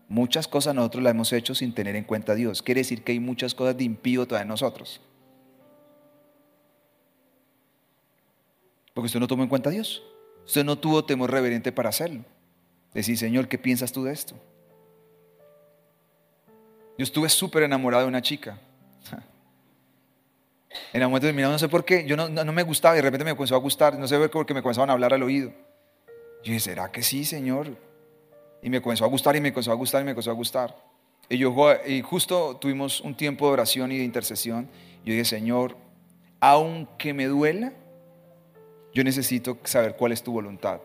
[0.09, 2.61] muchas cosas nosotros las hemos hecho sin tener en cuenta a Dios.
[2.61, 5.01] Quiere decir que hay muchas cosas de impío todavía en nosotros.
[8.93, 10.03] Porque usted no tomó en cuenta a Dios.
[10.45, 12.23] Usted no tuvo temor reverente para hacerlo.
[12.93, 14.33] Decir, Señor, ¿qué piensas tú de esto?
[16.97, 18.59] Yo estuve súper enamorado de una chica.
[20.93, 23.01] En el momento determinado, no sé por qué, yo no, no, me gustaba y de
[23.01, 25.49] repente me comenzó a gustar, no sé por qué me comenzaban a hablar al oído.
[26.43, 27.77] Yo dije, ¿será que sí, Señor?
[28.61, 30.75] Y me comenzó a gustar y me comenzó a gustar y me comenzó a gustar.
[31.29, 31.53] Y, yo,
[31.85, 34.67] y justo tuvimos un tiempo de oración y de intercesión.
[35.05, 35.75] Yo dije, Señor,
[36.39, 37.73] aunque me duela,
[38.93, 40.81] yo necesito saber cuál es tu voluntad.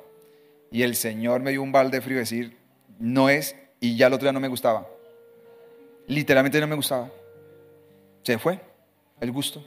[0.71, 2.57] Y el Señor me dio un balde frío decir,
[2.99, 4.87] no es, y ya el otro día no me gustaba.
[6.07, 7.11] Literalmente no me gustaba.
[8.23, 8.61] Se fue
[9.21, 9.63] el gusto.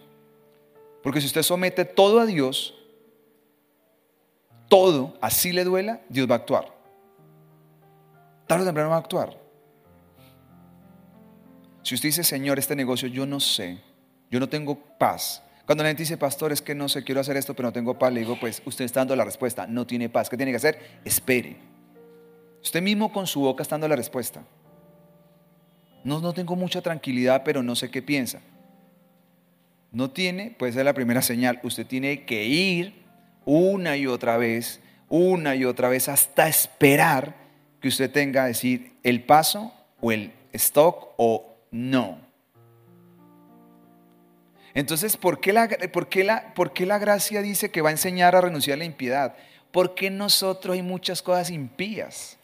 [1.02, 2.74] Porque si usted somete todo a Dios,
[4.68, 6.75] todo, así le duela, Dios va a actuar.
[8.48, 9.46] Tarde o temprano va a actuar.
[11.84, 13.80] Si usted dice, Señor, este negocio yo no sé,
[14.32, 15.44] yo no tengo paz.
[15.66, 17.98] Cuando la gente dice, pastor, es que no sé, quiero hacer esto, pero no tengo
[17.98, 20.30] paz, le digo, pues usted está dando la respuesta, no tiene paz.
[20.30, 21.00] ¿Qué tiene que hacer?
[21.04, 21.58] Espere.
[22.64, 24.44] Usted mismo con su boca está dando la respuesta.
[26.04, 28.42] No, no tengo mucha tranquilidad, pero no sé qué piensa.
[29.92, 31.60] No tiene, puede ser la primera señal.
[31.64, 33.06] Usted tiene que ir
[33.46, 37.45] una y otra vez, una y otra vez, hasta esperar
[37.86, 39.72] que usted tenga decir el paso
[40.02, 42.18] o el stock o no.
[44.74, 47.92] Entonces, ¿por qué, la, por, qué la, ¿por qué la gracia dice que va a
[47.92, 49.36] enseñar a renunciar a la impiedad?
[49.72, 52.40] Porque nosotros hay muchas cosas impías.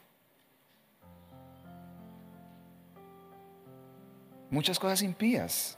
[4.48, 5.76] muchas cosas impías.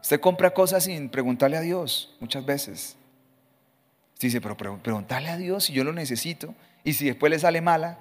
[0.00, 2.96] Usted compra cosas sin preguntarle a Dios muchas veces.
[4.18, 6.54] Dice, pero preguntarle a Dios si yo lo necesito.
[6.82, 7.98] Y si después le sale mala,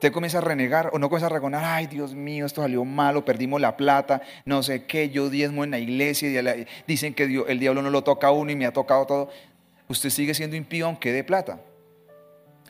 [0.00, 3.22] usted comienza a renegar o no comienza a regonar, ay Dios mío, esto salió malo,
[3.22, 7.60] perdimos la plata, no sé qué, yo diezmo en la iglesia y dicen que el
[7.60, 9.30] diablo no lo toca a uno y me ha tocado todo.
[9.88, 11.60] Usted sigue siendo impío aunque dé plata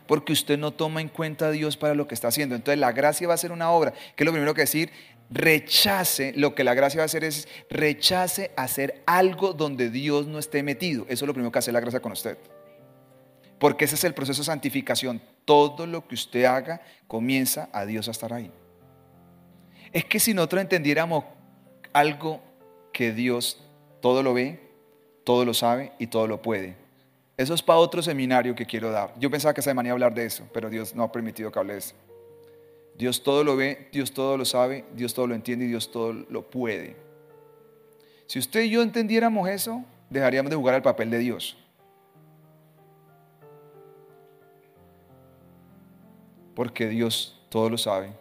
[0.09, 2.57] porque usted no toma en cuenta a Dios para lo que está haciendo.
[2.57, 4.91] Entonces la gracia va a ser una obra, que es lo primero que decir,
[5.31, 10.41] rechace, lo que la gracia va a hacer es rechace hacer algo donde Dios no
[10.41, 11.05] esté metido.
[11.05, 12.37] Eso es lo primero que hace la gracia con usted.
[13.61, 15.23] Porque ese es el proceso de santificación.
[15.51, 18.53] Todo lo que usted haga comienza a Dios a estar ahí.
[19.91, 21.25] Es que si nosotros entendiéramos
[21.93, 22.41] algo
[22.93, 23.61] que Dios
[24.01, 24.61] todo lo ve,
[25.25, 26.77] todo lo sabe y todo lo puede.
[27.37, 29.13] Eso es para otro seminario que quiero dar.
[29.19, 31.51] Yo pensaba que se me iba a hablar de eso, pero Dios no ha permitido
[31.51, 31.97] que hable de eso.
[32.97, 36.13] Dios todo lo ve, Dios todo lo sabe, Dios todo lo entiende y Dios todo
[36.13, 36.95] lo puede.
[38.29, 41.57] Si usted y yo entendiéramos eso, dejaríamos de jugar al papel de Dios.
[46.61, 48.13] Porque Dios todo lo sabe,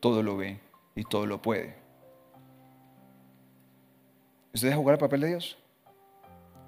[0.00, 0.58] todo lo ve
[0.96, 1.76] y todo lo puede.
[4.52, 5.56] ¿Usted deja jugar al papel de Dios?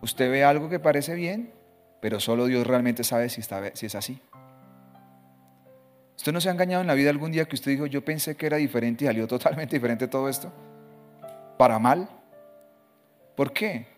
[0.01, 1.53] Usted ve algo que parece bien,
[2.01, 4.21] pero solo Dios realmente sabe si, está, si es así.
[6.17, 8.37] ¿Usted no se ha engañado en la vida algún día que usted dijo, yo pensé
[8.37, 10.53] que era diferente y salió totalmente diferente todo esto?
[11.59, 12.09] ¿Para mal?
[13.35, 13.89] ¿Por qué?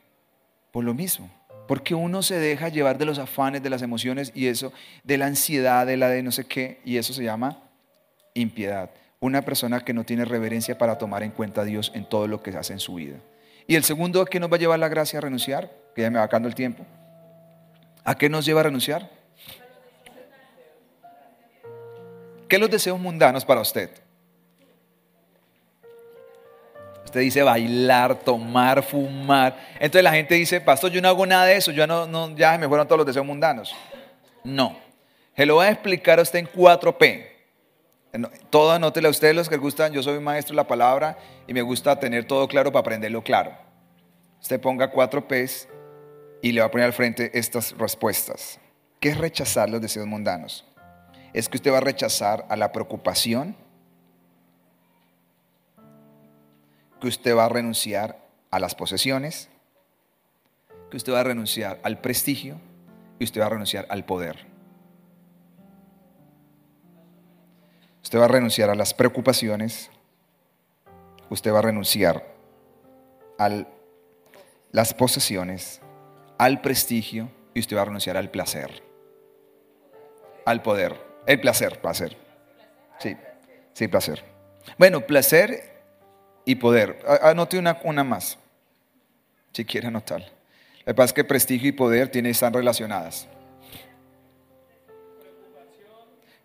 [0.70, 1.30] Por lo mismo.
[1.70, 4.72] Porque uno se deja llevar de los afanes, de las emociones y eso,
[5.04, 7.62] de la ansiedad, de la de no sé qué, y eso se llama
[8.34, 8.90] impiedad.
[9.20, 12.42] Una persona que no tiene reverencia para tomar en cuenta a Dios en todo lo
[12.42, 13.18] que hace en su vida.
[13.68, 15.70] Y el segundo, ¿a qué nos va a llevar la gracia a renunciar?
[15.94, 16.84] Que ya me va acabando el tiempo.
[18.02, 19.08] ¿A qué nos lleva a renunciar?
[22.48, 23.90] ¿Qué los deseos mundanos para usted?
[27.10, 29.58] Usted dice bailar, tomar, fumar.
[29.74, 32.56] Entonces la gente dice, pastor, yo no hago nada de eso, ya, no, no, ya
[32.56, 33.74] me fueron todos los deseos mundanos.
[34.44, 34.78] No.
[35.36, 37.26] Se lo voy a explicar a usted en 4P.
[38.48, 39.92] Todo anótele a ustedes los que gustan.
[39.92, 43.52] Yo soy maestro de la palabra y me gusta tener todo claro para aprenderlo claro.
[44.40, 45.66] Usted ponga 4Ps
[46.42, 48.60] y le va a poner al frente estas respuestas.
[49.00, 50.64] ¿Qué es rechazar los deseos mundanos?
[51.32, 53.56] es que usted va a rechazar a la preocupación
[57.00, 58.18] que usted va a renunciar
[58.50, 59.48] a las posesiones,
[60.90, 62.60] que usted va a renunciar al prestigio
[63.18, 64.46] y usted va a renunciar al poder.
[68.02, 69.90] Usted va a renunciar a las preocupaciones,
[71.28, 72.34] usted va a renunciar
[73.38, 73.64] a
[74.72, 75.80] las posesiones,
[76.38, 78.82] al prestigio y usted va a renunciar al placer,
[80.44, 81.08] al poder.
[81.26, 82.16] El placer, placer.
[82.98, 83.16] Sí,
[83.74, 84.24] sí, placer.
[84.78, 85.79] Bueno, placer
[86.44, 87.02] y poder.
[87.22, 88.38] Anote una, una más,
[89.52, 90.22] si quiere anotar.
[90.84, 93.28] Lo que es que prestigio y poder tienen, están relacionadas.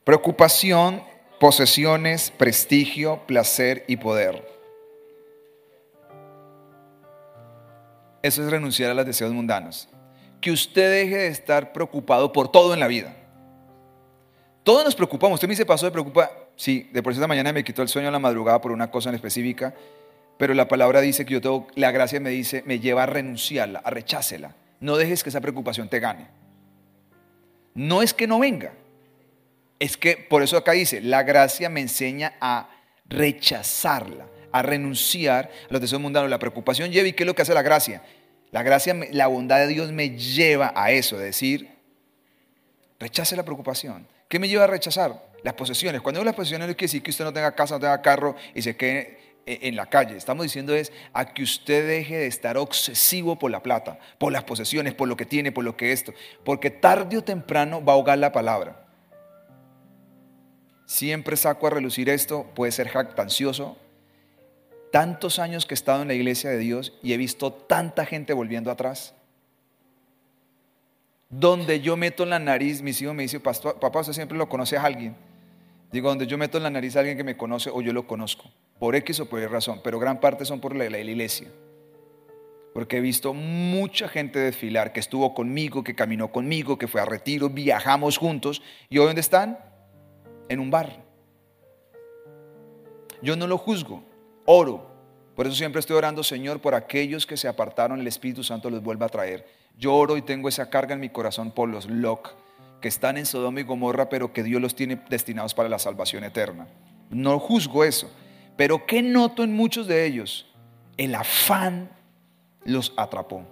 [0.04, 1.02] Preocupación,
[1.40, 4.48] posesiones, prestigio, placer y poder.
[8.22, 9.88] Eso es renunciar a los deseos mundanos.
[10.42, 13.16] Que usted deje de estar preocupado por todo en la vida.
[14.64, 15.36] Todos nos preocupamos.
[15.36, 16.32] Usted me dice, pasó de preocupa.
[16.56, 19.10] Sí, de por esta mañana me quitó el sueño a la madrugada por una cosa
[19.10, 19.74] en específica.
[20.38, 23.80] Pero la palabra dice que yo tengo, la gracia me dice, me lleva a renunciarla,
[23.80, 24.56] a rechácela.
[24.80, 26.28] No dejes que esa preocupación te gane.
[27.74, 28.74] No es que no venga,
[29.80, 32.70] es que por eso acá dice, la gracia me enseña a
[33.08, 36.30] rechazarla, a renunciar a los deseos mundanos.
[36.30, 38.02] La preocupación lleva y ¿qué es lo que hace la gracia?
[38.52, 41.70] La gracia, la bondad de Dios me lleva a eso, de decir,
[43.00, 44.08] rechace la preocupación.
[44.30, 45.22] ¿Qué me lleva a rechazar?
[45.46, 46.02] Las posesiones.
[46.02, 48.36] Cuando digo las posesiones no quiere decir que usted no tenga casa, no tenga carro
[48.56, 50.18] y se quede en la calle.
[50.18, 54.44] Estamos diciendo es a que usted deje de estar obsesivo por la plata, por las
[54.44, 56.16] posesiones, por lo que tiene, por lo que esto.
[56.44, 58.88] Porque tarde o temprano va a ahogar la palabra.
[60.88, 63.78] Siempre saco a relucir esto, puede ser jactancioso.
[64.92, 68.34] Tantos años que he estado en la iglesia de Dios y he visto tanta gente
[68.34, 69.14] volviendo atrás.
[71.30, 74.76] Donde yo meto en la nariz, mis hijos me dicen, papá, usted siempre lo conoce
[74.76, 75.16] a alguien.
[75.96, 78.06] Digo, donde yo meto en la nariz a alguien que me conoce o yo lo
[78.06, 81.48] conozco, por X o por Y razón, pero gran parte son por la, la iglesia.
[82.74, 87.06] Porque he visto mucha gente desfilar, que estuvo conmigo, que caminó conmigo, que fue a
[87.06, 88.62] retiro, viajamos juntos.
[88.90, 89.58] ¿Y hoy dónde están?
[90.50, 91.02] en un bar.
[93.22, 94.04] Yo no lo juzgo,
[94.44, 94.92] oro.
[95.34, 98.84] Por eso siempre estoy orando, Señor, por aquellos que se apartaron, el Espíritu Santo los
[98.84, 99.48] vuelva a traer.
[99.78, 102.34] Yo oro y tengo esa carga en mi corazón por los Loc,
[102.86, 106.24] que están en Sodoma y Gomorra, pero que Dios los tiene destinados para la salvación
[106.24, 106.68] eterna.
[107.10, 108.12] No juzgo eso.
[108.56, 110.46] Pero ¿qué noto en muchos de ellos?
[110.96, 111.90] El afán
[112.64, 113.44] los atrapó.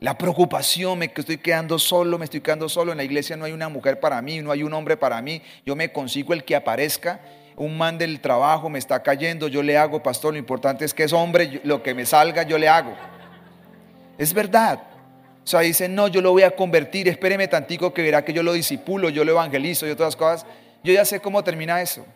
[0.00, 2.92] La preocupación, me estoy quedando solo, me estoy quedando solo.
[2.92, 5.40] En la iglesia no hay una mujer para mí, no hay un hombre para mí.
[5.64, 7.22] Yo me consigo el que aparezca.
[7.56, 10.34] Un man del trabajo me está cayendo, yo le hago, pastor.
[10.34, 12.94] Lo importante es que es hombre, lo que me salga, yo le hago.
[14.18, 14.89] Es verdad.
[15.44, 18.42] O sea, dicen, no, yo lo voy a convertir, espéreme tantico que verá que yo
[18.42, 20.46] lo disipulo, yo lo evangelizo y otras cosas.
[20.84, 22.06] Yo ya sé cómo termina eso.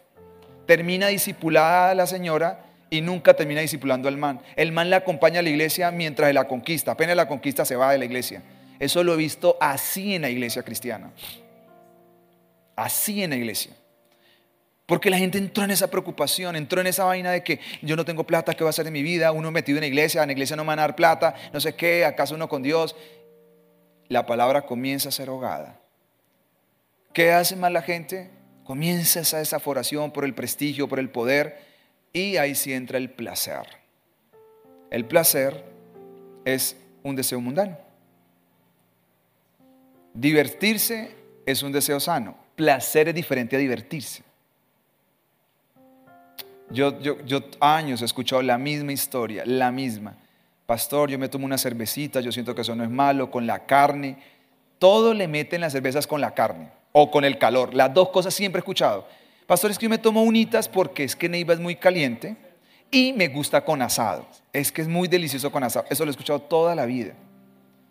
[0.66, 4.40] Termina disipulada la señora y nunca termina discipulando al man.
[4.56, 6.92] El man le acompaña a la iglesia mientras la conquista.
[6.92, 8.42] Apenas la conquista se va de la iglesia.
[8.78, 11.10] Eso lo he visto así en la iglesia cristiana.
[12.76, 13.72] Así en la iglesia.
[14.86, 18.04] Porque la gente entró en esa preocupación, entró en esa vaina de que yo no
[18.04, 19.32] tengo plata, ¿qué va a hacer de mi vida?
[19.32, 21.60] Uno metido en la iglesia, en la iglesia no me van a dar plata, no
[21.60, 22.94] sé qué, acaso uno con Dios.
[24.08, 25.80] La palabra comienza a ser ahogada.
[27.14, 28.30] ¿Qué hace más la gente?
[28.64, 31.58] Comienza esa desaforación por el prestigio, por el poder
[32.12, 33.62] y ahí sí entra el placer.
[34.90, 35.64] El placer
[36.44, 37.78] es un deseo mundano.
[40.12, 41.14] Divertirse
[41.46, 42.36] es un deseo sano.
[42.54, 44.22] Placer es diferente a divertirse.
[46.74, 50.16] Yo, yo, yo años he escuchado la misma historia, la misma.
[50.66, 53.64] Pastor, yo me tomo una cervecita, yo siento que eso no es malo, con la
[53.64, 54.18] carne.
[54.78, 57.74] Todo le meten las cervezas con la carne o con el calor.
[57.74, 59.06] Las dos cosas siempre he escuchado.
[59.46, 62.36] Pastor, es que yo me tomo unitas porque es que Neiva es muy caliente
[62.90, 64.26] y me gusta con asado.
[64.52, 65.86] Es que es muy delicioso con asado.
[65.90, 67.14] Eso lo he escuchado toda la vida.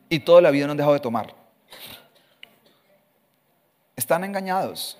[0.09, 1.33] Y toda la vida no han dejado de tomar.
[3.95, 4.97] Están engañados.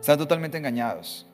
[0.00, 1.27] Están totalmente engañados.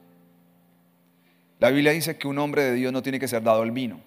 [1.58, 4.00] La Biblia dice que un hombre de Dios no tiene que ser dado al vino.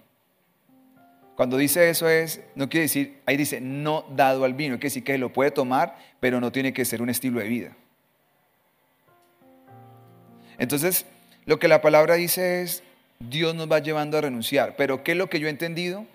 [1.36, 5.04] Cuando dice eso es, no quiere decir, ahí dice no dado al vino, quiere decir
[5.04, 7.78] que lo puede tomar, pero no tiene que ser un estilo de vida.
[10.58, 11.06] Entonces,
[11.46, 12.84] lo que la palabra dice es,
[13.20, 14.76] Dios nos va llevando a renunciar.
[14.76, 16.06] Pero ¿qué es lo que yo he entendido?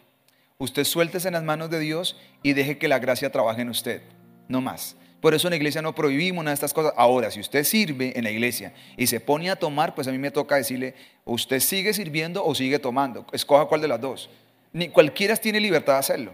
[0.59, 4.03] Usted suéltese en las manos de Dios y deje que la gracia trabaje en usted,
[4.49, 4.97] no más.
[5.23, 6.95] Por eso en la iglesia no prohibimos nada de estas cosas.
[6.97, 10.19] Ahora, si usted sirve en la iglesia y se pone a tomar, pues a mí
[10.19, 13.25] me toca decirle, usted sigue sirviendo o sigue tomando.
[13.33, 14.31] Escoja cuál de las dos.
[14.73, 16.33] Ni cualquiera tiene libertad de hacerlo.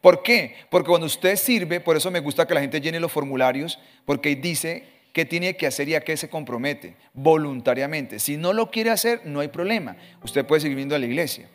[0.00, 0.56] ¿Por qué?
[0.68, 4.34] Porque cuando usted sirve, por eso me gusta que la gente llene los formularios, porque
[4.34, 4.82] dice
[5.12, 8.18] qué tiene que hacer y a qué se compromete, voluntariamente.
[8.18, 9.96] Si no lo quiere hacer, no hay problema.
[10.24, 11.48] Usted puede seguir viendo a la iglesia.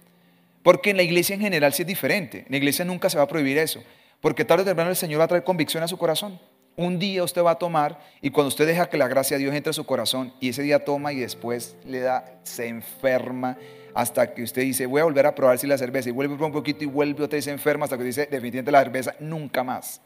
[0.63, 2.45] Porque en la iglesia en general sí es diferente.
[2.45, 3.83] En la iglesia nunca se va a prohibir eso.
[4.21, 6.39] Porque tarde o temprano el Señor va a traer convicción a su corazón.
[6.79, 9.53] Un día usted va a tomar y cuando usted deja que la gracia de Dios
[9.53, 13.57] entre a su corazón y ese día toma y después le da, se enferma
[13.93, 16.53] hasta que usted dice, voy a volver a probar si la cerveza y vuelve un
[16.53, 19.99] poquito y vuelve otra vez se enferma hasta que dice, definitivamente la cerveza nunca más.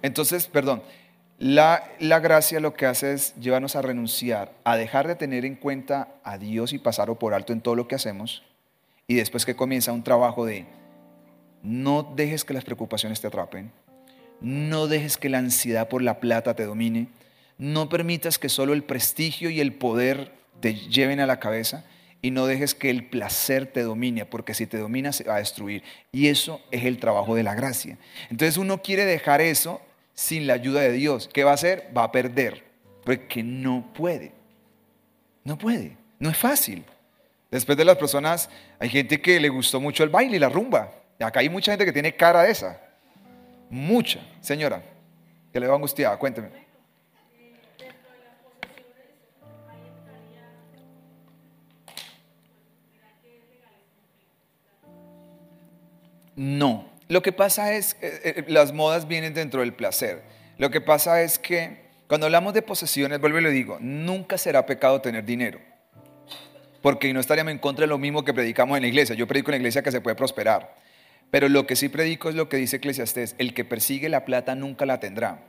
[0.00, 0.82] Entonces, perdón,
[1.38, 5.56] la, la, gracia lo que hace es llevarnos a renunciar, a dejar de tener en
[5.56, 8.44] cuenta a Dios y pasarlo por alto en todo lo que hacemos.
[9.06, 10.64] Y después que comienza un trabajo de
[11.62, 13.72] no dejes que las preocupaciones te atrapen,
[14.40, 17.08] no dejes que la ansiedad por la plata te domine,
[17.58, 21.84] no permitas que solo el prestigio y el poder te lleven a la cabeza
[22.22, 25.38] y no dejes que el placer te domine, porque si te domina se va a
[25.38, 25.82] destruir.
[26.12, 27.98] Y eso es el trabajo de la gracia.
[28.30, 29.80] Entonces uno quiere dejar eso
[30.14, 31.92] sin la ayuda de Dios, ¿qué va a hacer?
[31.96, 32.64] Va a perder,
[33.04, 34.32] porque no puede.
[35.44, 36.84] No puede, no es fácil.
[37.50, 40.92] Después de las personas, hay gente que le gustó mucho el baile y la rumba.
[41.18, 42.80] Acá hay mucha gente que tiene cara de esa.
[43.70, 44.20] Mucha.
[44.40, 44.82] Señora,
[45.52, 46.48] que le va angustiada, cuénteme.
[56.36, 60.22] No, lo que pasa es, eh, eh, las modas vienen dentro del placer.
[60.56, 64.64] Lo que pasa es que cuando hablamos de posesiones, vuelvo y le digo, nunca será
[64.64, 65.58] pecado tener dinero.
[66.80, 69.16] Porque no estaríamos en contra de lo mismo que predicamos en la iglesia.
[69.16, 70.76] Yo predico en la iglesia que se puede prosperar.
[71.30, 74.54] Pero lo que sí predico es lo que dice Eclesiastés, el que persigue la plata
[74.54, 75.44] nunca la tendrá.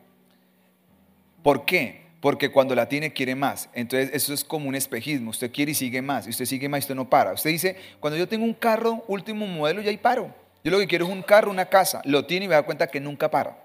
[1.43, 2.07] ¿Por qué?
[2.19, 3.69] Porque cuando la tiene quiere más.
[3.73, 5.30] Entonces eso es como un espejismo.
[5.30, 6.27] Usted quiere y sigue más.
[6.27, 7.32] Y usted sigue más y usted no para.
[7.34, 10.36] Usted dice, cuando yo tengo un carro último modelo, ya ahí paro.
[10.63, 12.01] Yo lo que quiero es un carro, una casa.
[12.03, 13.63] Lo tiene y me da cuenta que nunca para.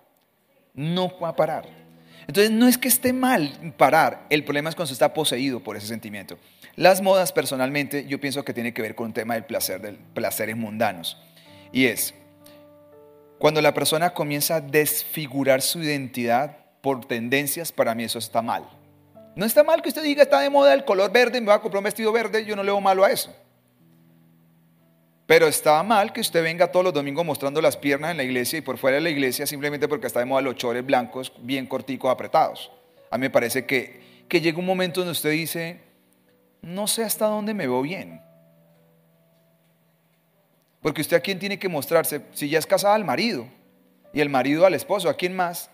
[0.73, 1.85] No va a parar.
[2.27, 5.77] Entonces no es que esté mal parar, el problema es cuando se está poseído por
[5.77, 6.39] ese sentimiento.
[6.77, 9.97] Las modas personalmente yo pienso que tiene que ver con un tema del placer, del
[9.97, 11.19] placeres mundanos.
[11.75, 12.15] Y es,
[13.41, 18.63] cuando la persona comienza a desfigurar su identidad por tendencias, para mí eso está mal.
[19.35, 21.61] No está mal que usted diga, está de moda el color verde, me va a
[21.61, 23.35] comprar un vestido verde, yo no le veo malo a eso.
[25.27, 28.61] Pero está mal que usted venga todos los domingos mostrando las piernas en la iglesia
[28.61, 31.67] y por fuera de la iglesia simplemente porque está de moda los chores blancos bien
[31.67, 32.71] corticos, apretados.
[33.11, 35.81] A mí me parece que, que llega un momento donde usted dice,
[36.63, 38.21] no sé hasta dónde me veo bien.
[40.85, 43.47] Porque usted a quién tiene que mostrarse, si ya es casada al marido
[44.13, 45.71] y el marido al esposo, ¿a quién más?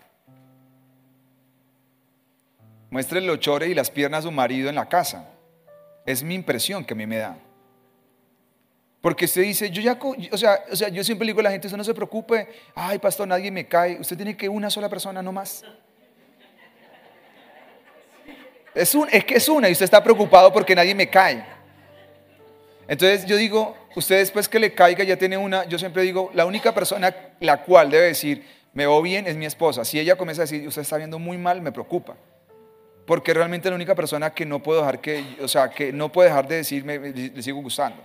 [2.89, 5.27] Muestre los chores y las piernas a su marido en la casa.
[6.05, 7.37] Es mi impresión que a mí me da.
[9.01, 9.99] Porque usted dice, yo ya,
[10.31, 12.97] o sea, o sea, yo siempre digo a la gente, usted no se preocupe, ay
[12.97, 15.65] pastor, nadie me cae, usted tiene que una sola persona no más.
[18.73, 21.60] Es, un, es que es una y usted está preocupado porque nadie me cae.
[22.91, 26.45] Entonces yo digo, usted después que le caiga ya tiene una, yo siempre digo, la
[26.45, 29.85] única persona la cual debe decir, me veo bien es mi esposa.
[29.85, 32.17] Si ella comienza a decir, usted está viendo muy mal, me preocupa.
[33.05, 36.27] Porque realmente la única persona que no puedo dejar que, o sea, que no puede
[36.27, 38.03] dejar de decirme, le sigo gustando.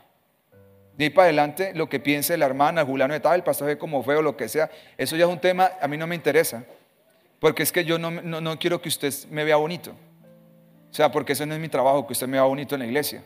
[0.97, 3.78] De ahí para adelante, lo que piense la hermana, Juliano de tal, el pastor ve
[3.78, 6.62] como feo, lo que sea, eso ya es un tema, a mí no me interesa.
[7.41, 9.91] Porque es que yo no, no, quiero que usted me vea bonito.
[10.93, 12.87] O sea, porque ese no es mi trabajo, que usted me vea bonito en la
[12.87, 13.24] iglesia.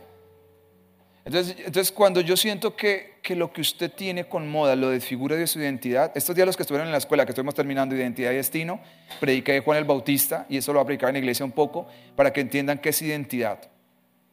[1.25, 5.37] Entonces, entonces cuando yo siento que, que, lo que usted tiene con moda lo desfigura
[5.37, 8.33] de su identidad, estos días los que estuvieron en la escuela, que estuvimos terminando Identidad
[8.33, 8.81] y Destino,
[9.21, 11.53] prediqué de Juan el Bautista, y eso lo voy a predicar en la iglesia un
[11.53, 13.61] poco, para que entiendan qué es identidad,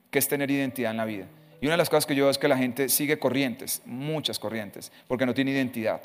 [0.09, 1.25] qué es tener identidad en la vida.
[1.59, 4.39] Y una de las cosas que yo veo es que la gente sigue corrientes, muchas
[4.39, 6.01] corrientes, porque no tiene identidad.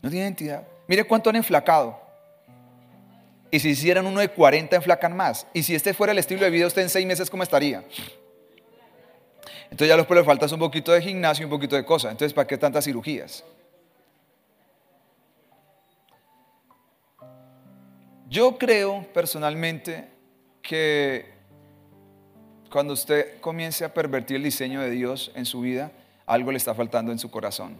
[0.00, 0.66] No tiene identidad.
[0.86, 2.00] Mire cuánto han enflacado.
[3.50, 5.46] Y si hicieran uno de 40, enflacan más.
[5.52, 7.84] Y si este fuera el estilo de vida, usted en seis meses, ¿cómo estaría?
[9.74, 12.12] Entonces ya los le falta un poquito de gimnasio y un poquito de cosas.
[12.12, 13.42] Entonces, ¿para qué tantas cirugías?
[18.30, 20.04] Yo creo personalmente
[20.62, 21.26] que
[22.70, 25.90] cuando usted comience a pervertir el diseño de Dios en su vida,
[26.24, 27.76] algo le está faltando en su corazón.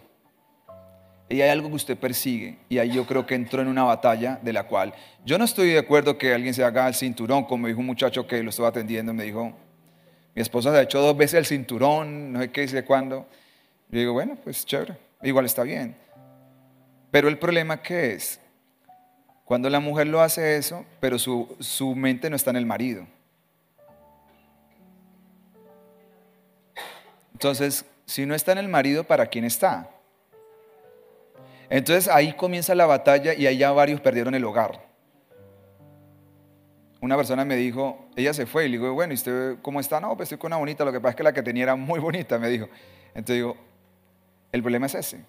[1.29, 2.59] Y hay algo que usted persigue.
[2.69, 4.93] Y ahí yo creo que entró en una batalla de la cual
[5.25, 8.27] yo no estoy de acuerdo que alguien se haga el cinturón, como dijo un muchacho
[8.27, 9.55] que lo estaba atendiendo, me dijo,
[10.35, 13.27] mi esposa se ha hecho dos veces el cinturón, no sé qué, sé cuándo.
[13.91, 15.97] Yo digo, bueno, pues chévere, igual está bien.
[17.11, 18.19] Pero el problema que
[19.45, 23.07] cuando la mujer lo hace eso, pero su, su mente no está en el marido.
[27.33, 29.91] Entonces, si no está en el marido, ¿para quién está?
[31.71, 34.94] Entonces ahí comienza la batalla y ya varios perdieron el hogar.
[37.05, 40.01] Una persona me dijo, ella se fue y le digo, bueno, ¿y usted cómo está?
[40.01, 41.77] No, pues estoy con una bonita, lo que pasa es que la que tenía era
[41.77, 42.67] muy bonita, me dijo.
[43.09, 43.59] Entonces digo,
[44.53, 45.21] el problema es ese,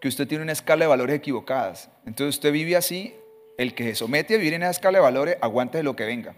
[0.00, 1.88] que usted tiene una escala de valores equivocadas.
[2.04, 3.14] Entonces usted vive así,
[3.58, 6.34] el que se somete a vivir en esa escala de valores, aguante lo que venga.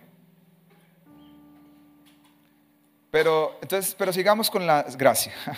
[3.11, 5.33] Pero, entonces, pero sigamos con la gracia.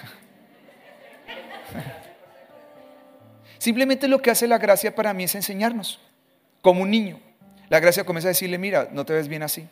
[3.59, 5.99] Simplemente lo que hace la gracia para mí es enseñarnos,
[6.63, 7.19] como un niño.
[7.69, 9.69] La gracia comienza a decirle, mira, no te ves bien así.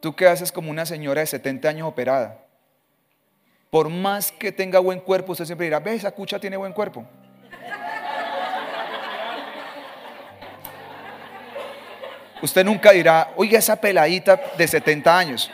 [0.00, 2.38] Tú qué haces como una señora de 70 años operada.
[3.70, 7.04] Por más que tenga buen cuerpo, usted siempre dirá, ve, esa cucha tiene buen cuerpo.
[12.42, 15.50] Usted nunca dirá, oiga, esa peladita de 70 años.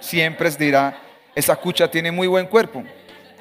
[0.00, 0.98] Siempre dirá,
[1.34, 2.84] esa cucha tiene muy buen cuerpo.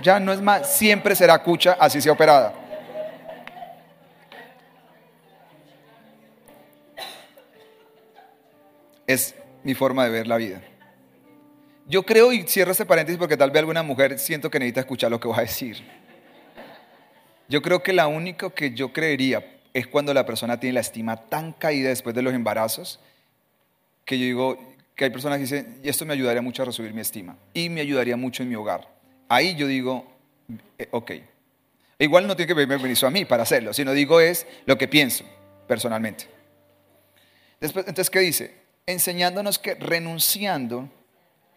[0.02, 2.65] Ya no es más, siempre será cucha, así sea operada.
[9.08, 10.62] Es mi forma de ver la vida.
[11.88, 15.12] Yo creo, y cierro este paréntesis porque tal vez alguna mujer siento que necesita escuchar
[15.12, 15.84] lo que voy a decir.
[17.48, 21.18] Yo creo que la única que yo creería es cuando la persona tiene la estima
[21.18, 23.00] tan caída después de los embarazos,
[24.04, 26.94] que yo digo que hay personas que dicen, y esto me ayudaría mucho a resubir
[26.94, 28.88] mi estima, y me ayudaría mucho en mi hogar.
[29.28, 30.08] Ahí yo digo,
[30.80, 31.12] eh, ok.
[32.00, 34.88] Igual no tiene que pedirme permiso a mí para hacerlo, sino digo es lo que
[34.88, 35.24] pienso
[35.68, 36.28] personalmente.
[37.60, 38.65] Después, entonces, ¿qué dice?
[38.88, 40.90] Enseñándonos que renunciando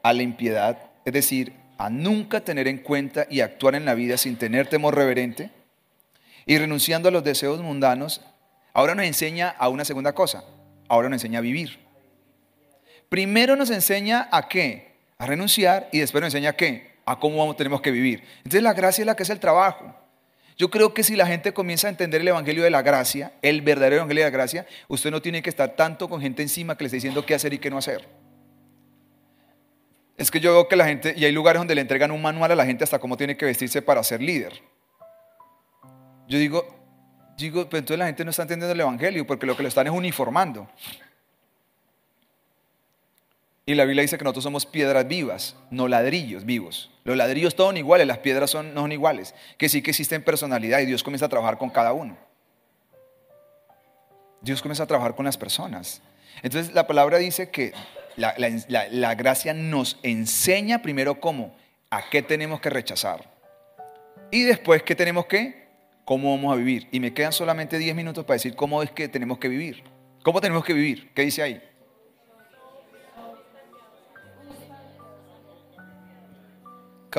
[0.03, 4.17] a la impiedad, es decir, a nunca tener en cuenta y actuar en la vida
[4.17, 5.51] sin tener temor reverente,
[6.47, 8.23] y renunciando a los deseos mundanos,
[8.73, 10.45] ahora nos enseña a una segunda cosa,
[10.89, 11.79] ahora nos enseña a vivir.
[13.11, 17.55] Primero nos enseña a qué, a renunciar y después nos enseña a qué, a cómo
[17.55, 18.25] tenemos que vivir.
[18.39, 19.95] Entonces la gracia es la que es el trabajo.
[20.59, 23.63] Yo creo que si la gente comienza a entender el Evangelio de la Gracia, el
[23.63, 26.83] verdadero Evangelio de la Gracia, usted no tiene que estar tanto con gente encima que
[26.83, 28.09] le esté diciendo qué hacer y qué no hacer.
[30.17, 32.51] Es que yo veo que la gente, y hay lugares donde le entregan un manual
[32.51, 34.53] a la gente hasta cómo tiene que vestirse para ser líder.
[36.27, 36.67] Yo digo,
[37.37, 39.87] digo, pero entonces la gente no está entendiendo el Evangelio porque lo que lo están
[39.87, 40.69] es uniformando.
[43.69, 46.91] Y la Biblia dice que nosotros somos piedras vivas, no ladrillos vivos.
[47.05, 49.35] Los ladrillos todos son iguales, las piedras no son iguales.
[49.59, 52.17] Que sí que existen personalidad y Dios comienza a trabajar con cada uno.
[54.41, 56.01] Dios comienza a trabajar con las personas.
[56.43, 57.75] Entonces la palabra dice que
[58.17, 58.35] la,
[58.91, 61.55] la gracia nos enseña primero cómo,
[61.91, 63.31] a qué tenemos que rechazar.
[64.31, 65.69] Y después, ¿qué tenemos que?
[66.07, 66.89] ¿Cómo vamos a vivir?
[66.91, 69.85] Y me quedan solamente 10 minutos para decir cómo es que tenemos que vivir.
[70.23, 71.11] ¿Cómo tenemos que vivir?
[71.13, 71.68] ¿Qué dice ahí?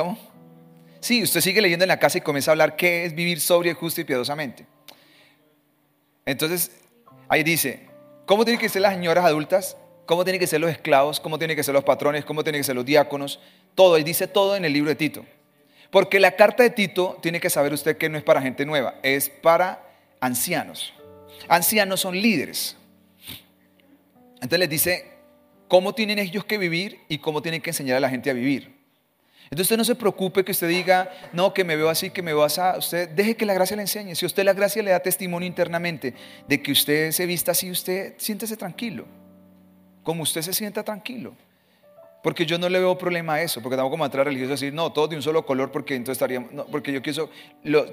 [0.00, 0.16] ¿Cómo?
[1.00, 3.74] Sí, usted sigue leyendo en la casa y comienza a hablar qué es vivir sobrio,
[3.74, 4.64] justo y piadosamente.
[6.24, 6.70] Entonces,
[7.28, 7.86] ahí dice,
[8.24, 9.76] ¿cómo tienen que ser las señoras adultas?
[10.06, 11.20] ¿Cómo tienen que ser los esclavos?
[11.20, 12.24] ¿Cómo tienen que ser los patrones?
[12.24, 13.40] ¿Cómo tienen que ser los diáconos?
[13.74, 15.26] Todo, y dice todo en el libro de Tito.
[15.90, 18.94] Porque la carta de Tito tiene que saber usted que no es para gente nueva,
[19.02, 19.84] es para
[20.18, 20.94] ancianos.
[21.46, 22.74] Ancianos son líderes.
[24.36, 25.12] Entonces les dice
[25.68, 28.79] cómo tienen ellos que vivir y cómo tienen que enseñar a la gente a vivir.
[29.50, 32.32] Entonces usted no se preocupe que usted diga, no, que me veo así, que me
[32.32, 32.60] veo así.
[32.78, 34.14] Usted deje que la gracia le enseñe.
[34.14, 36.14] Si usted la gracia le da testimonio internamente
[36.46, 39.06] de que usted se vista así, usted siéntese tranquilo.
[40.04, 41.34] Como usted se sienta tranquilo.
[42.22, 44.92] Porque yo no le veo problema a eso, porque tampoco como entrar religioso decir, no,
[44.92, 47.28] todo de un solo color, porque entonces estaríamos, no, porque yo quiero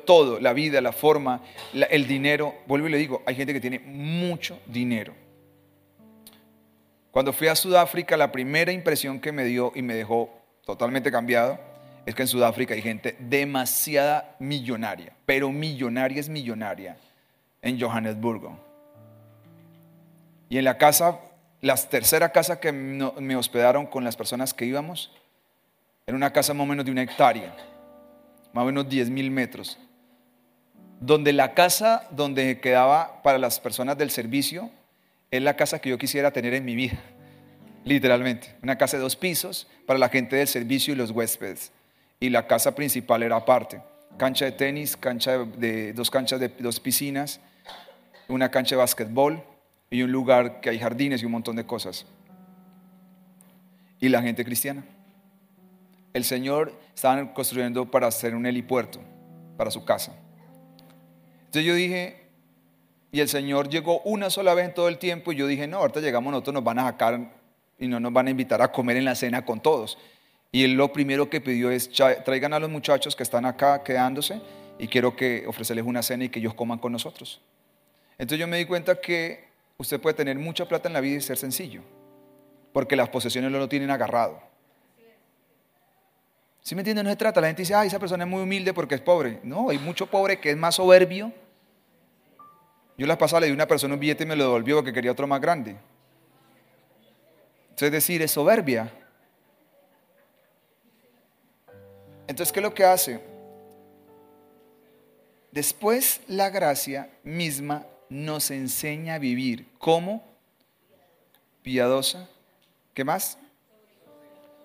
[0.05, 1.41] todo, la vida, la forma,
[1.73, 2.53] el dinero.
[2.67, 5.15] Vuelvo y le digo, hay gente que tiene mucho dinero.
[7.09, 10.36] Cuando fui a Sudáfrica, la primera impresión que me dio y me dejó
[10.67, 11.57] totalmente cambiado,
[12.05, 16.97] es que en Sudáfrica hay gente demasiada millonaria, pero millonaria es millonaria
[17.61, 18.59] en Johannesburgo.
[20.49, 21.19] Y en la casa,
[21.61, 25.13] la tercera casa que me hospedaron con las personas que íbamos,
[26.05, 27.55] era una casa más o menos de una hectárea,
[28.51, 29.79] más o menos 10 mil metros,
[30.99, 34.69] donde la casa donde quedaba para las personas del servicio
[35.31, 36.99] es la casa que yo quisiera tener en mi vida
[37.87, 38.55] literalmente.
[38.61, 41.71] Una casa de dos pisos para la gente del servicio y los huéspedes.
[42.19, 43.81] Y la casa principal era aparte.
[44.17, 47.39] Cancha de tenis, cancha de, dos canchas de dos piscinas,
[48.27, 49.43] una cancha de básquetbol
[49.89, 52.05] y un lugar que hay jardines y un montón de cosas.
[53.99, 54.83] Y la gente cristiana.
[56.13, 58.99] El Señor estaba construyendo para hacer un helipuerto
[59.55, 60.13] para su casa.
[61.45, 62.27] Entonces yo dije,
[63.11, 65.77] y el Señor llegó una sola vez en todo el tiempo y yo dije, no,
[65.77, 67.36] ahorita llegamos nosotros, nos van a sacar
[67.79, 69.97] y no nos van a invitar a comer en la cena con todos.
[70.51, 74.41] Y él lo primero que pidió es, traigan a los muchachos que están acá quedándose
[74.79, 77.41] y quiero que ofrecerles una cena y que ellos coman con nosotros.
[78.17, 79.45] Entonces yo me di cuenta que
[79.77, 81.81] usted puede tener mucha plata en la vida y ser sencillo,
[82.73, 84.41] porque las posesiones no lo tienen agarrado.
[86.61, 87.05] ¿Sí me entienden?
[87.05, 87.39] No se trata.
[87.39, 89.39] La gente dice, ay, esa persona es muy humilde porque es pobre.
[89.41, 91.31] No, hay mucho pobre que es más soberbio.
[92.97, 94.91] Yo la pasada le di a una persona un billete y me lo devolvió porque
[94.91, 95.77] quería otro más grande.
[97.85, 98.91] Es decir, es soberbia.
[102.27, 103.21] Entonces, ¿qué es lo que hace?
[105.51, 110.23] Después la gracia misma nos enseña a vivir como
[111.61, 112.27] piadosa,
[112.93, 113.37] ¿qué más?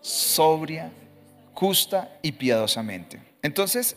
[0.00, 0.90] Sobria,
[1.54, 3.20] justa y piadosamente.
[3.42, 3.96] Entonces,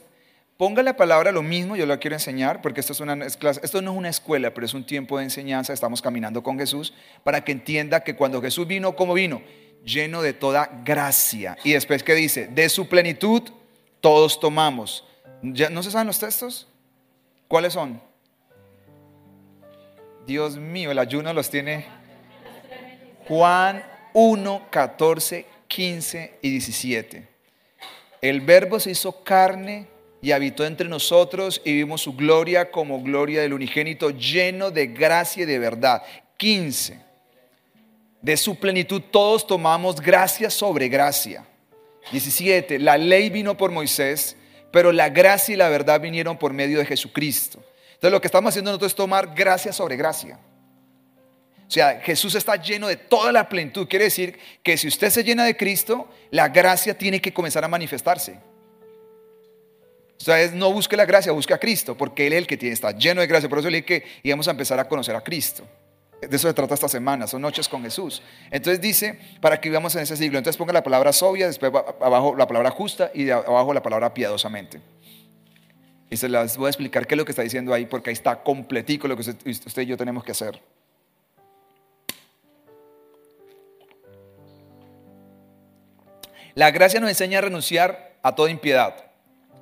[0.57, 3.91] ponga la palabra lo mismo, yo lo quiero enseñar, porque esto, es una, esto no
[3.91, 6.93] es una escuela, pero es un tiempo de enseñanza, estamos caminando con Jesús,
[7.23, 9.41] para que entienda que cuando Jesús vino, ¿cómo vino?
[9.83, 11.57] Lleno de toda gracia.
[11.63, 13.43] Y después que dice, de su plenitud,
[13.99, 15.05] todos tomamos.
[15.41, 16.67] ¿Ya, ¿No se saben los textos?
[17.47, 18.01] ¿Cuáles son?
[20.25, 21.85] Dios mío, el ayuno los tiene
[23.27, 23.83] Juan
[24.13, 27.27] 1, 14, 15 y 17.
[28.21, 29.87] El verbo se hizo carne
[30.26, 35.43] y habitó entre nosotros y vimos su gloria como gloria del unigénito lleno de gracia
[35.43, 36.01] y de verdad.
[36.38, 36.99] 15.
[38.23, 41.45] De su plenitud todos tomamos gracia sobre gracia.
[42.11, 42.80] 17.
[42.80, 44.36] La ley vino por Moisés,
[44.71, 47.63] pero la gracia y la verdad vinieron por medio de Jesucristo.
[47.89, 50.39] Entonces lo que estamos haciendo nosotros es tomar gracia sobre gracia.
[51.67, 53.88] O sea, Jesús está lleno de toda la plenitud.
[53.88, 57.67] Quiere decir que si usted se llena de Cristo, la gracia tiene que comenzar a
[57.67, 58.39] manifestarse.
[60.20, 62.74] O sea, no busque la gracia, busque a Cristo, porque Él es el que tiene,
[62.74, 63.49] está lleno de gracia.
[63.49, 65.63] Por eso le dije que íbamos a empezar a conocer a Cristo.
[66.22, 68.22] De eso se trata esta semana, son noches con Jesús.
[68.49, 70.38] Entonces dice, para que vivamos en ese siglo.
[70.38, 74.82] Entonces ponga la palabra sobria, después abajo la palabra justa y abajo la palabra piadosamente.
[76.09, 78.13] Y se las voy a explicar qué es lo que está diciendo ahí, porque ahí
[78.13, 80.59] está completico lo que usted y yo tenemos que hacer.
[86.53, 89.04] La gracia nos enseña a renunciar a toda impiedad.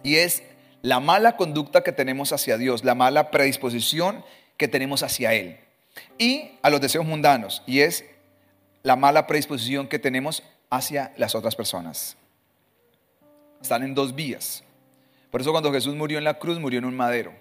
[0.03, 0.43] Y es
[0.81, 4.23] la mala conducta que tenemos hacia Dios, la mala predisposición
[4.57, 5.57] que tenemos hacia Él.
[6.17, 7.63] Y a los deseos mundanos.
[7.65, 8.05] Y es
[8.83, 12.17] la mala predisposición que tenemos hacia las otras personas.
[13.61, 14.63] Están en dos vías.
[15.31, 17.33] Por eso cuando Jesús murió en la cruz, murió en un madero.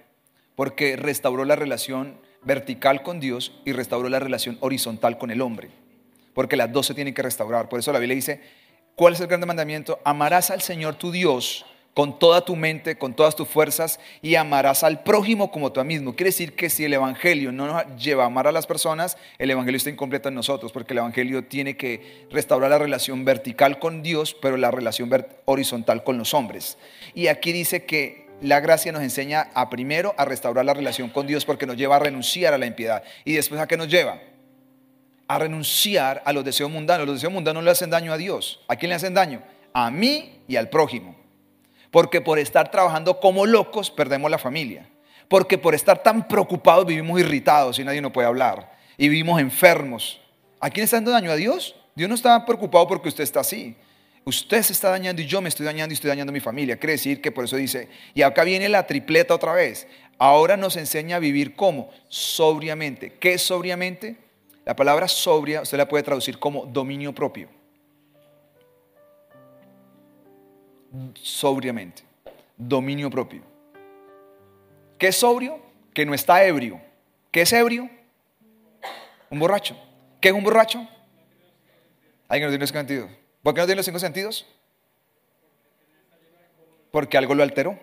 [0.54, 5.70] Porque restauró la relación vertical con Dios y restauró la relación horizontal con el hombre.
[6.34, 7.68] Porque las dos se tienen que restaurar.
[7.68, 8.40] Por eso la Biblia dice,
[8.94, 10.00] ¿Cuál es el gran mandamiento?
[10.04, 14.82] Amarás al Señor tu Dios con toda tu mente, con todas tus fuerzas y amarás
[14.82, 16.14] al prójimo como tú mismo.
[16.14, 19.50] Quiere decir que si el Evangelio no nos lleva a amar a las personas, el
[19.50, 24.02] Evangelio está incompleto en nosotros, porque el Evangelio tiene que restaurar la relación vertical con
[24.02, 25.10] Dios, pero la relación
[25.44, 26.78] horizontal con los hombres.
[27.14, 31.26] Y aquí dice que la gracia nos enseña a primero a restaurar la relación con
[31.26, 33.02] Dios porque nos lleva a renunciar a la impiedad.
[33.24, 34.18] ¿Y después a qué nos lleva?
[35.28, 37.06] a renunciar a los deseos mundanos.
[37.06, 38.60] Los deseos mundanos no le hacen daño a Dios.
[38.68, 39.42] ¿A quién le hacen daño?
[39.72, 41.16] A mí y al prójimo.
[41.92, 44.88] Porque por estar trabajando como locos perdemos la familia.
[45.28, 48.76] Porque por estar tan preocupados vivimos irritados y nadie nos puede hablar.
[48.96, 50.18] Y vivimos enfermos.
[50.58, 51.30] ¿A quién está dando daño?
[51.30, 51.76] ¿A Dios?
[51.94, 53.76] Dios no está preocupado porque usted está así.
[54.24, 56.78] Usted se está dañando y yo me estoy dañando y estoy dañando a mi familia.
[56.78, 59.86] Quiere decir que por eso dice, y acá viene la tripleta otra vez.
[60.16, 61.90] Ahora nos enseña a vivir como?
[62.08, 63.12] Sobriamente.
[63.20, 64.16] ¿Qué es sobriamente?
[64.64, 67.48] La palabra sobria usted la puede traducir como dominio propio.
[71.14, 72.02] Sobriamente.
[72.56, 73.42] Dominio propio.
[74.98, 75.60] ¿Qué es sobrio?
[75.94, 76.80] Que no está ebrio.
[77.30, 77.90] ¿Qué es ebrio?
[79.30, 79.76] Un borracho.
[80.20, 80.86] ¿Qué es un borracho?
[82.28, 83.10] Alguien no tiene los cinco sentidos.
[83.42, 84.46] ¿Por qué no tiene los cinco sentidos?
[86.90, 87.78] Porque algo lo alteró.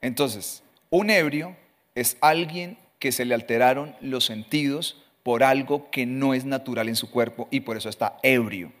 [0.00, 1.56] Entonces, un ebrio
[1.94, 6.96] es alguien que se le alteraron los sentidos por algo que no es natural en
[6.96, 8.72] su cuerpo y por eso está ebrio.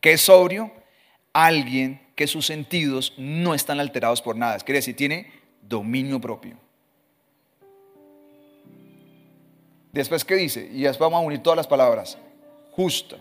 [0.00, 0.72] ¿Qué es sobrio?
[1.32, 4.58] Alguien que sus sentidos no están alterados por nada.
[4.58, 6.56] Quiere decir, tiene dominio propio.
[9.92, 10.68] Después, ¿qué dice?
[10.72, 12.18] Y después vamos a unir todas las palabras.
[12.72, 13.16] Justa.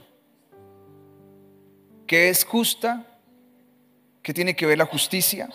[2.05, 3.05] ¿Qué es justa?
[4.22, 5.49] ¿Qué tiene que ver la justicia?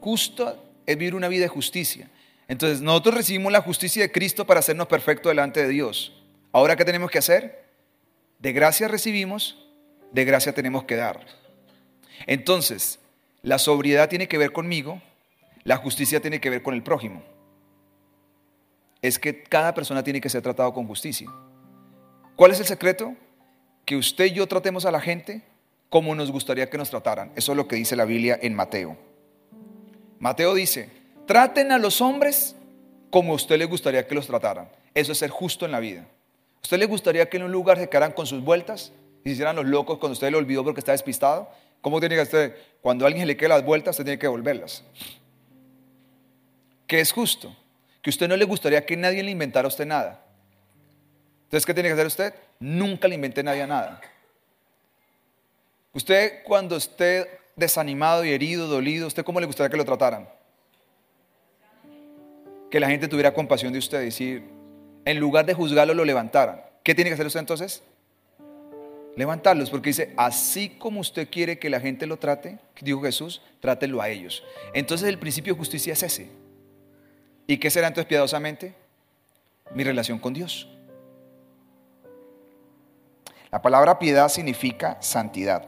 [0.00, 0.56] Justa
[0.86, 2.10] es vivir una vida de justicia.
[2.48, 6.12] Entonces nosotros recibimos la justicia de Cristo para hacernos perfectos delante de Dios.
[6.52, 7.64] Ahora, ¿qué tenemos que hacer?
[8.40, 9.64] De gracia recibimos,
[10.12, 11.24] de gracia tenemos que dar.
[12.26, 12.98] Entonces,
[13.42, 15.00] la sobriedad tiene que ver conmigo,
[15.64, 17.22] la justicia tiene que ver con el prójimo.
[19.02, 21.28] Es que cada persona tiene que ser tratado con justicia.
[22.36, 23.14] ¿Cuál es el secreto?
[23.84, 25.42] Que usted y yo tratemos a la gente
[25.88, 27.32] como nos gustaría que nos trataran.
[27.34, 28.96] Eso es lo que dice la Biblia en Mateo.
[30.18, 30.88] Mateo dice,
[31.26, 32.56] traten a los hombres
[33.10, 34.68] como a usted le gustaría que los trataran.
[34.94, 36.02] Eso es ser justo en la vida.
[36.02, 38.92] ¿A usted le gustaría que en un lugar se quedaran con sus vueltas
[39.24, 41.50] y se hicieran los locos cuando usted lo olvidó porque está despistado?
[41.80, 44.84] ¿Cómo tiene que usted, cuando alguien le quede las vueltas, usted tiene que devolverlas?
[46.86, 47.54] ¿Qué es justo?
[48.02, 50.24] Que usted no le gustaría que nadie le inventara a usted nada.
[51.44, 52.34] Entonces, ¿qué tiene que hacer usted?
[52.58, 54.00] Nunca le invente nadie nada.
[55.92, 60.28] Usted cuando esté desanimado y herido, dolido, ¿usted cómo le gustaría que lo trataran?
[62.70, 64.44] Que la gente tuviera compasión de usted y decir,
[65.04, 66.62] en lugar de juzgarlo, lo levantaran.
[66.84, 67.82] ¿Qué tiene que hacer usted entonces?
[69.16, 74.00] Levantarlos, porque dice, así como usted quiere que la gente lo trate, dijo Jesús, trátelo
[74.00, 74.42] a ellos.
[74.72, 76.30] Entonces el principio de justicia es ese.
[77.46, 78.74] ¿Y qué será entonces piadosamente?
[79.74, 80.68] Mi relación con Dios.
[83.50, 85.66] La palabra piedad significa santidad.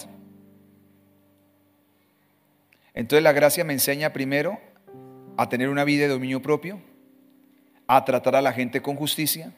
[2.94, 4.60] Entonces la gracia me enseña primero
[5.36, 6.80] a tener una vida de dominio propio,
[7.88, 9.52] a tratar a la gente con justicia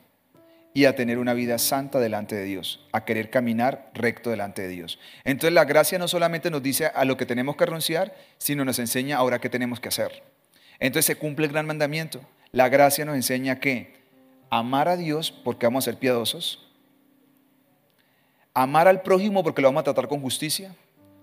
[0.76, 4.68] y a tener una vida santa delante de Dios, a querer caminar recto delante de
[4.68, 4.98] Dios.
[5.22, 8.80] Entonces la gracia no solamente nos dice a lo que tenemos que renunciar, sino nos
[8.80, 10.24] enseña ahora qué tenemos que hacer.
[10.80, 12.20] Entonces se cumple el gran mandamiento.
[12.50, 13.94] La gracia nos enseña que
[14.50, 16.68] amar a Dios porque vamos a ser piadosos,
[18.52, 20.74] amar al prójimo porque lo vamos a tratar con justicia,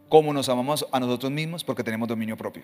[0.07, 2.63] como nos amamos a nosotros mismos porque tenemos dominio propio.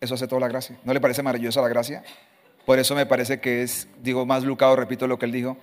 [0.00, 0.78] Eso hace toda la gracia.
[0.82, 2.02] ¿No le parece maravillosa la gracia?
[2.66, 5.56] Por eso me parece que es, digo más Lucado, repito lo que él dijo,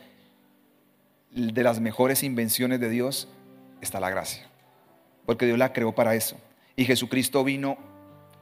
[1.32, 3.28] de las mejores invenciones de Dios
[3.82, 4.47] está la gracia.
[5.26, 6.38] Porque Dios la creó para eso.
[6.78, 7.78] Y Jesucristo vino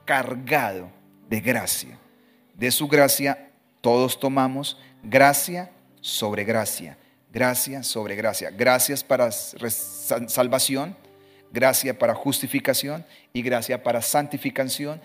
[0.06, 0.90] cargado
[1.28, 1.98] de gracia.
[2.54, 3.50] De su gracia
[3.82, 6.98] todos tomamos gracia sobre gracia.
[7.34, 8.52] Gracia sobre gracia.
[8.52, 10.96] Gracias para salvación
[11.52, 15.02] gracia para justificación y gracia para santificación,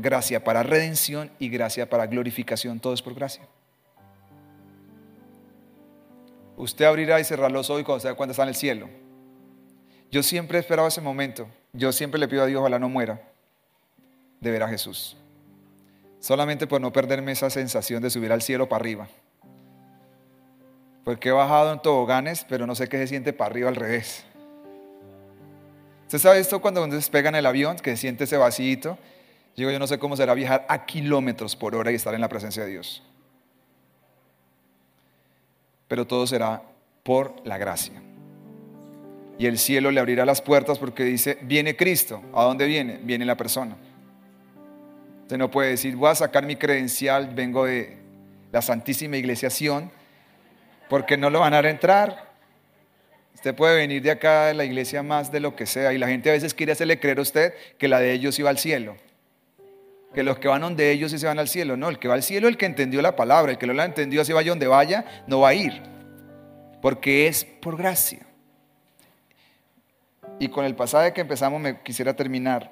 [0.00, 2.80] gracia para redención y gracia para glorificación.
[2.80, 3.42] Todo es por gracia.
[6.56, 8.88] Usted abrirá y cerrará los ojos cuando se da está en el cielo.
[10.10, 11.48] Yo siempre he esperado ese momento.
[11.72, 13.20] Yo siempre le pido a Dios, ojalá no muera,
[14.40, 15.16] de ver a Jesús.
[16.18, 19.08] Solamente por no perderme esa sensación de subir al cielo para arriba.
[21.04, 24.24] Porque he bajado en toboganes, pero no sé qué se siente para arriba al revés.
[26.08, 28.96] ¿Usted sabe esto cuando se despega en el avión, que siente ese vacío?
[29.54, 32.30] Digo, yo no sé cómo será viajar a kilómetros por hora y estar en la
[32.30, 33.02] presencia de Dios.
[35.86, 36.62] Pero todo será
[37.02, 38.00] por la gracia.
[39.38, 42.22] Y el cielo le abrirá las puertas porque dice, viene Cristo.
[42.32, 42.98] ¿A dónde viene?
[43.02, 43.76] Viene la persona.
[45.24, 47.98] Usted no puede decir, voy a sacar mi credencial, vengo de
[48.50, 49.90] la Santísima Iglesiación,
[50.88, 52.27] porque no lo van a entrar.
[53.38, 56.08] Usted puede venir de acá de la iglesia más de lo que sea y la
[56.08, 58.96] gente a veces quiere hacerle creer a usted que la de ellos iba al cielo.
[60.12, 61.76] Que los que van donde ellos sí se van al cielo.
[61.76, 63.52] No, el que va al cielo es el que entendió la palabra.
[63.52, 65.80] El que no la entendió, así vaya donde vaya, no va a ir.
[66.82, 68.26] Porque es por gracia.
[70.40, 72.68] Y con el pasaje que empezamos me quisiera terminar.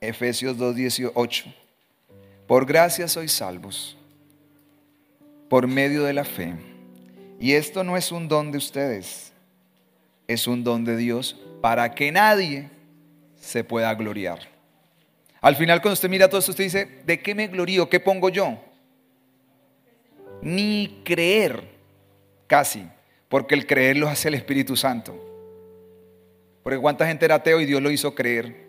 [0.00, 1.54] Efesios 2.18.
[2.46, 3.94] Por gracia sois salvos.
[5.50, 6.54] Por medio de la fe.
[7.38, 9.34] Y esto no es un don de ustedes
[10.28, 12.68] es un don de Dios para que nadie
[13.36, 14.40] se pueda gloriar.
[15.40, 17.88] Al final, cuando usted mira todo esto, usted dice, ¿de qué me glorío?
[17.88, 18.58] ¿Qué pongo yo?
[20.42, 21.62] Ni creer,
[22.46, 22.86] casi,
[23.28, 25.22] porque el creer lo hace el Espíritu Santo.
[26.62, 28.66] Porque cuánta gente era ateo y Dios lo hizo creer.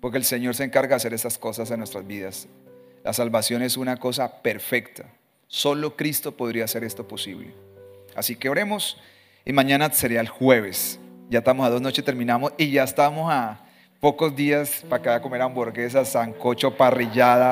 [0.00, 2.46] Porque el Señor se encarga de hacer esas cosas en nuestras vidas.
[3.02, 5.12] La salvación es una cosa perfecta.
[5.48, 7.54] Solo Cristo podría hacer esto posible.
[8.18, 8.98] Así que oremos
[9.44, 10.98] y mañana sería el jueves.
[11.30, 13.60] Ya estamos a dos noches, terminamos y ya estamos a
[14.00, 17.46] pocos días para que a comer hamburguesas, sancocho, parrillada.